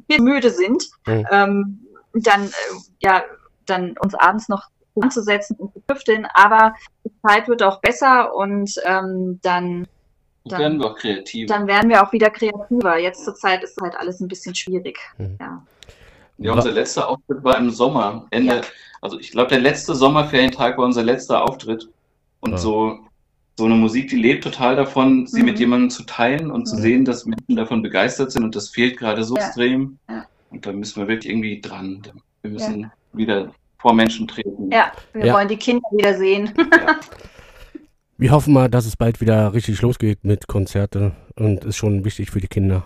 viel 0.09 0.21
müde 0.21 0.49
sind, 0.49 0.89
Mhm. 1.05 1.28
ähm, 1.32 1.80
dann, 2.13 2.45
äh, 2.45 2.49
ja, 3.01 3.23
dann 3.67 3.95
uns 3.99 4.15
abends 4.15 4.49
noch 4.49 4.63
anzusetzen 4.99 5.55
und 5.57 5.73
zu 5.73 5.80
tüfteln. 5.88 6.26
Aber 6.34 6.73
die 7.03 7.11
Zeit 7.21 7.47
wird 7.47 7.61
auch 7.61 7.82
besser 7.82 8.34
und 8.34 8.73
ähm, 8.86 9.39
dann 9.43 9.88
Dann 10.45 10.59
werden 10.59 10.80
wir 10.80 10.88
auch 10.91 10.95
kreativ. 10.97 11.47
dann 11.49 11.67
werden 11.67 11.89
wir 11.89 12.01
auch 12.03 12.11
wieder 12.13 12.30
kreativer. 12.32 12.97
Jetzt 12.97 13.26
zur 13.26 13.36
Zeit 13.36 13.63
ist 13.63 13.80
halt 13.82 13.95
alles 13.95 14.19
ein 14.21 14.28
bisschen 14.28 14.55
schwierig. 14.55 14.97
Mhm. 15.17 15.38
Ja. 15.39 15.61
Ja, 16.38 16.53
unser 16.53 16.71
letzter 16.71 17.07
Auftritt 17.09 17.43
war 17.43 17.57
im 17.57 17.69
Sommer. 17.69 18.27
Ende, 18.31 18.61
also 19.01 19.19
ich 19.19 19.31
glaube, 19.31 19.49
der 19.49 19.59
letzte 19.61 19.95
Sommerferientag 19.95 20.77
war 20.77 20.86
unser 20.86 21.03
letzter 21.03 21.43
Auftritt. 21.43 21.88
Und 22.41 22.51
Ja. 22.51 22.57
so, 22.57 22.99
so 23.57 23.65
eine 23.65 23.75
Musik, 23.75 24.09
die 24.09 24.17
lebt 24.17 24.43
total 24.43 24.75
davon, 24.75 25.25
sie 25.27 25.39
Mhm. 25.39 25.45
mit 25.45 25.59
jemandem 25.59 25.89
zu 25.89 26.03
teilen 26.03 26.51
und 26.51 26.65
zu 26.67 26.75
Mhm. 26.75 26.81
sehen, 26.81 27.05
dass 27.05 27.25
Menschen 27.25 27.55
davon 27.55 27.81
begeistert 27.81 28.31
sind. 28.31 28.43
Und 28.43 28.55
das 28.55 28.69
fehlt 28.69 28.97
gerade 28.97 29.23
so 29.23 29.36
Ja. 29.38 29.45
extrem. 29.47 29.97
Ja. 30.09 30.25
Und 30.49 30.65
da 30.65 30.73
müssen 30.73 31.01
wir 31.01 31.07
wirklich 31.07 31.31
irgendwie 31.31 31.61
dran. 31.61 32.01
Wir 32.41 32.51
müssen 32.51 32.91
wieder 33.13 33.51
vor 33.79 33.93
Menschen 33.93 34.27
treten. 34.27 34.69
Ja, 34.71 34.91
wir 35.13 35.25
Ja. 35.27 35.33
wollen 35.33 35.47
die 35.47 35.57
Kinder 35.57 35.88
wiedersehen. 35.91 36.53
Wir 38.17 38.31
hoffen 38.31 38.53
mal, 38.53 38.69
dass 38.69 38.86
es 38.86 38.95
bald 38.95 39.19
wieder 39.21 39.53
richtig 39.53 39.81
losgeht 39.81 40.23
mit 40.23 40.47
Konzerte 40.47 41.13
und 41.38 41.65
ist 41.65 41.75
schon 41.77 42.05
wichtig 42.05 42.31
für 42.31 42.39
die 42.39 42.47
Kinder. 42.47 42.83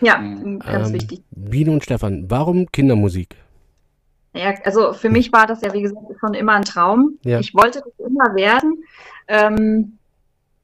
Ja, 0.00 0.16
ganz 0.16 0.88
Ähm, 0.88 0.94
wichtig. 0.94 1.22
Biene 1.30 1.70
und 1.70 1.84
Stefan, 1.84 2.30
warum 2.30 2.70
Kindermusik? 2.70 3.36
Ja, 4.34 4.54
also 4.64 4.92
für 4.92 5.08
mich 5.08 5.32
war 5.32 5.46
das 5.46 5.62
ja, 5.62 5.72
wie 5.72 5.82
gesagt, 5.82 6.04
schon 6.20 6.34
immer 6.34 6.52
ein 6.52 6.62
Traum. 6.62 7.18
Ja. 7.24 7.40
Ich 7.40 7.54
wollte 7.54 7.80
das 7.80 8.06
immer 8.06 8.34
werden. 8.34 8.84
Ähm, 9.26 9.97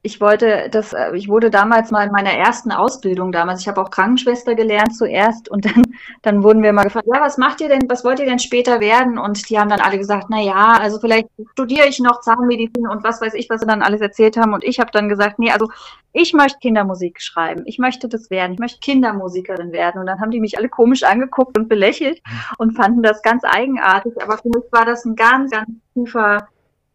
ich 0.05 0.21
wollte 0.21 0.69
das, 0.69 0.93
äh, 0.93 1.15
ich 1.15 1.27
wurde 1.27 1.49
damals 1.49 1.89
mal 1.89 2.05
in 2.05 2.11
meiner 2.11 2.31
ersten 2.31 2.71
Ausbildung 2.71 3.31
damals, 3.31 3.61
ich 3.61 3.67
habe 3.67 3.81
auch 3.81 3.89
Krankenschwester 3.89 4.53
gelernt 4.53 4.95
zuerst 4.95 5.49
und 5.49 5.65
dann, 5.65 5.81
dann 6.21 6.43
wurden 6.43 6.61
wir 6.61 6.73
mal 6.73 6.83
gefragt, 6.83 7.07
ja, 7.11 7.19
was 7.19 7.39
macht 7.39 7.59
ihr 7.59 7.69
denn, 7.69 7.89
was 7.89 8.03
wollt 8.03 8.19
ihr 8.19 8.27
denn 8.27 8.37
später 8.37 8.79
werden? 8.79 9.17
Und 9.17 9.49
die 9.49 9.57
haben 9.57 9.69
dann 9.69 9.79
alle 9.79 9.97
gesagt, 9.97 10.27
na 10.29 10.39
ja, 10.39 10.77
also 10.79 10.99
vielleicht 10.99 11.27
studiere 11.53 11.87
ich 11.87 11.99
noch 11.99 12.21
Zahnmedizin 12.21 12.87
und 12.87 13.03
was 13.03 13.19
weiß 13.19 13.33
ich, 13.33 13.49
was 13.49 13.61
sie 13.61 13.67
dann 13.67 13.81
alles 13.81 13.99
erzählt 13.99 14.37
haben. 14.37 14.53
Und 14.53 14.63
ich 14.63 14.79
habe 14.79 14.91
dann 14.91 15.09
gesagt, 15.09 15.39
nee, 15.39 15.51
also 15.51 15.69
ich 16.13 16.33
möchte 16.33 16.59
Kindermusik 16.59 17.19
schreiben. 17.19 17.63
Ich 17.65 17.79
möchte 17.79 18.07
das 18.07 18.29
werden. 18.29 18.53
Ich 18.53 18.59
möchte 18.59 18.79
Kindermusikerin 18.79 19.71
werden. 19.71 19.99
Und 19.99 20.05
dann 20.05 20.21
haben 20.21 20.31
die 20.31 20.39
mich 20.39 20.57
alle 20.57 20.69
komisch 20.69 21.03
angeguckt 21.03 21.57
und 21.57 21.67
belächelt 21.67 22.21
und 22.59 22.75
fanden 22.75 23.01
das 23.01 23.23
ganz 23.23 23.43
eigenartig. 23.43 24.13
Aber 24.21 24.37
für 24.37 24.49
mich 24.49 24.71
war 24.71 24.85
das 24.85 25.03
ein 25.03 25.15
ganz, 25.15 25.49
ganz 25.49 25.67
tiefer 25.95 26.47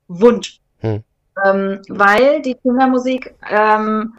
Wunsch. 0.06 0.59
Hm. 1.42 1.50
Ähm, 1.54 1.82
weil 1.88 2.42
die 2.42 2.54
Kindermusik 2.54 3.34
ähm, 3.48 4.14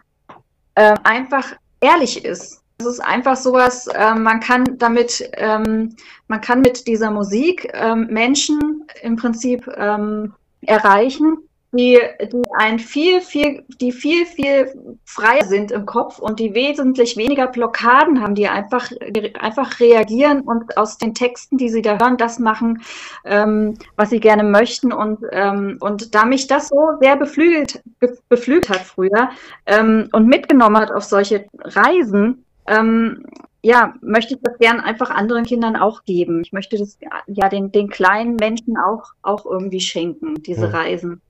äh, 0.75 0.95
einfach 1.03 1.53
ehrlich 1.79 2.23
ist. 2.23 2.61
Es 2.77 2.85
ist 2.85 2.99
einfach 2.99 3.35
sowas, 3.35 3.87
ähm, 3.93 4.23
man 4.23 4.39
kann 4.39 4.63
damit, 4.77 5.29
ähm, 5.33 5.95
man 6.27 6.41
kann 6.41 6.61
mit 6.61 6.87
dieser 6.87 7.11
Musik 7.11 7.69
ähm, 7.73 8.07
Menschen 8.09 8.87
im 9.03 9.15
Prinzip 9.15 9.67
ähm, 9.77 10.33
erreichen, 10.61 11.37
die, 11.73 11.99
die 12.21 12.41
ein 12.57 12.79
viel, 12.79 13.21
viel, 13.21 13.63
die 13.79 13.93
viel, 13.93 14.25
viel 14.25 14.97
freier 15.05 15.45
sind 15.45 15.71
im 15.71 15.85
Kopf 15.85 16.19
und 16.19 16.39
die 16.39 16.53
wesentlich 16.53 17.15
weniger 17.15 17.47
Blockaden 17.47 18.21
haben, 18.21 18.35
die 18.35 18.47
einfach, 18.47 18.91
die 19.09 19.33
einfach 19.35 19.79
reagieren 19.79 20.41
und 20.41 20.77
aus 20.77 20.97
den 20.97 21.13
Texten, 21.13 21.57
die 21.57 21.69
sie 21.69 21.81
da 21.81 21.97
hören, 21.97 22.17
das 22.17 22.39
machen, 22.39 22.81
ähm, 23.23 23.77
was 23.95 24.09
sie 24.09 24.19
gerne 24.19 24.43
möchten. 24.43 24.91
Und, 24.91 25.19
ähm, 25.31 25.77
und 25.79 26.13
da 26.13 26.25
mich 26.25 26.47
das 26.47 26.67
so 26.67 26.91
sehr 26.99 27.15
beflügelt, 27.15 27.81
be 27.99 28.17
beflügelt 28.27 28.69
hat 28.69 28.81
früher 28.81 29.29
ähm, 29.65 30.09
und 30.11 30.27
mitgenommen 30.27 30.77
hat 30.77 30.91
auf 30.91 31.05
solche 31.05 31.45
Reisen, 31.63 32.43
ähm, 32.67 33.25
ja, 33.63 33.93
möchte 34.01 34.33
ich 34.33 34.41
das 34.41 34.57
gern 34.57 34.79
einfach 34.79 35.09
anderen 35.11 35.45
Kindern 35.45 35.75
auch 35.75 36.03
geben. 36.03 36.41
Ich 36.41 36.51
möchte 36.51 36.77
das 36.77 36.97
ja 37.27 37.47
den, 37.47 37.71
den 37.71 37.89
kleinen 37.89 38.35
Menschen 38.35 38.75
auch, 38.77 39.11
auch 39.21 39.45
irgendwie 39.45 39.79
schenken, 39.79 40.41
diese 40.43 40.67
Ja. 40.67 40.69
Reisen. 40.69 41.21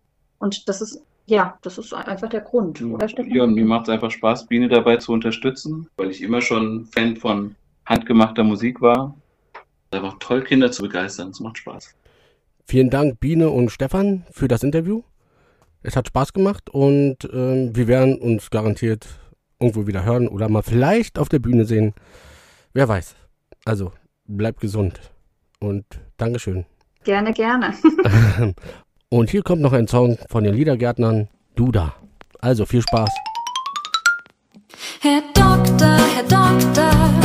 Und 0.41 0.67
das 0.67 0.81
ist, 0.81 1.03
ja, 1.27 1.57
das 1.61 1.77
ist 1.77 1.93
einfach 1.93 2.27
der 2.27 2.41
Grund, 2.41 2.81
oder 2.81 3.07
Stefan? 3.07 3.31
Ja, 3.31 3.43
und 3.43 3.53
mir 3.53 3.63
macht 3.63 3.83
es 3.83 3.89
einfach 3.89 4.09
Spaß, 4.09 4.47
Biene 4.47 4.67
dabei 4.67 4.97
zu 4.97 5.13
unterstützen, 5.13 5.87
weil 5.95 6.09
ich 6.09 6.21
immer 6.21 6.41
schon 6.41 6.87
Fan 6.87 7.15
von 7.15 7.55
handgemachter 7.85 8.43
Musik 8.43 8.81
war. 8.81 9.15
Es 9.53 9.59
ist 9.59 10.03
einfach 10.03 10.17
toll, 10.19 10.43
Kinder 10.43 10.71
zu 10.71 10.81
begeistern. 10.81 11.29
Es 11.29 11.39
macht 11.39 11.59
Spaß. 11.59 11.93
Vielen 12.65 12.89
Dank, 12.89 13.19
Biene 13.19 13.51
und 13.51 13.69
Stefan, 13.69 14.25
für 14.31 14.47
das 14.47 14.63
Interview. 14.63 15.03
Es 15.83 15.95
hat 15.95 16.07
Spaß 16.07 16.33
gemacht 16.33 16.71
und 16.71 17.17
ähm, 17.31 17.75
wir 17.75 17.87
werden 17.87 18.17
uns 18.17 18.49
garantiert 18.49 19.07
irgendwo 19.59 19.85
wieder 19.85 20.03
hören 20.03 20.27
oder 20.27 20.49
mal 20.49 20.63
vielleicht 20.63 21.19
auf 21.19 21.29
der 21.29 21.39
Bühne 21.39 21.65
sehen. 21.65 21.93
Wer 22.73 22.87
weiß. 22.87 23.15
Also, 23.65 23.91
bleibt 24.25 24.59
gesund 24.59 24.99
und 25.59 25.85
Dankeschön. 26.17 26.65
Gerne, 27.03 27.31
gerne. 27.31 27.75
Und 29.14 29.30
hier 29.30 29.43
kommt 29.43 29.62
noch 29.62 29.74
ein 29.74 29.89
Song 29.89 30.18
von 30.30 30.45
den 30.45 30.53
Liedergärtnern 30.53 31.28
Duda. 31.55 31.93
Also 32.39 32.66
viel 32.66 32.82
Spaß. 32.82 33.09
Herr 35.01 35.22
Doktor, 35.34 35.97
Herr 36.16 36.24
Doktor. 36.24 37.20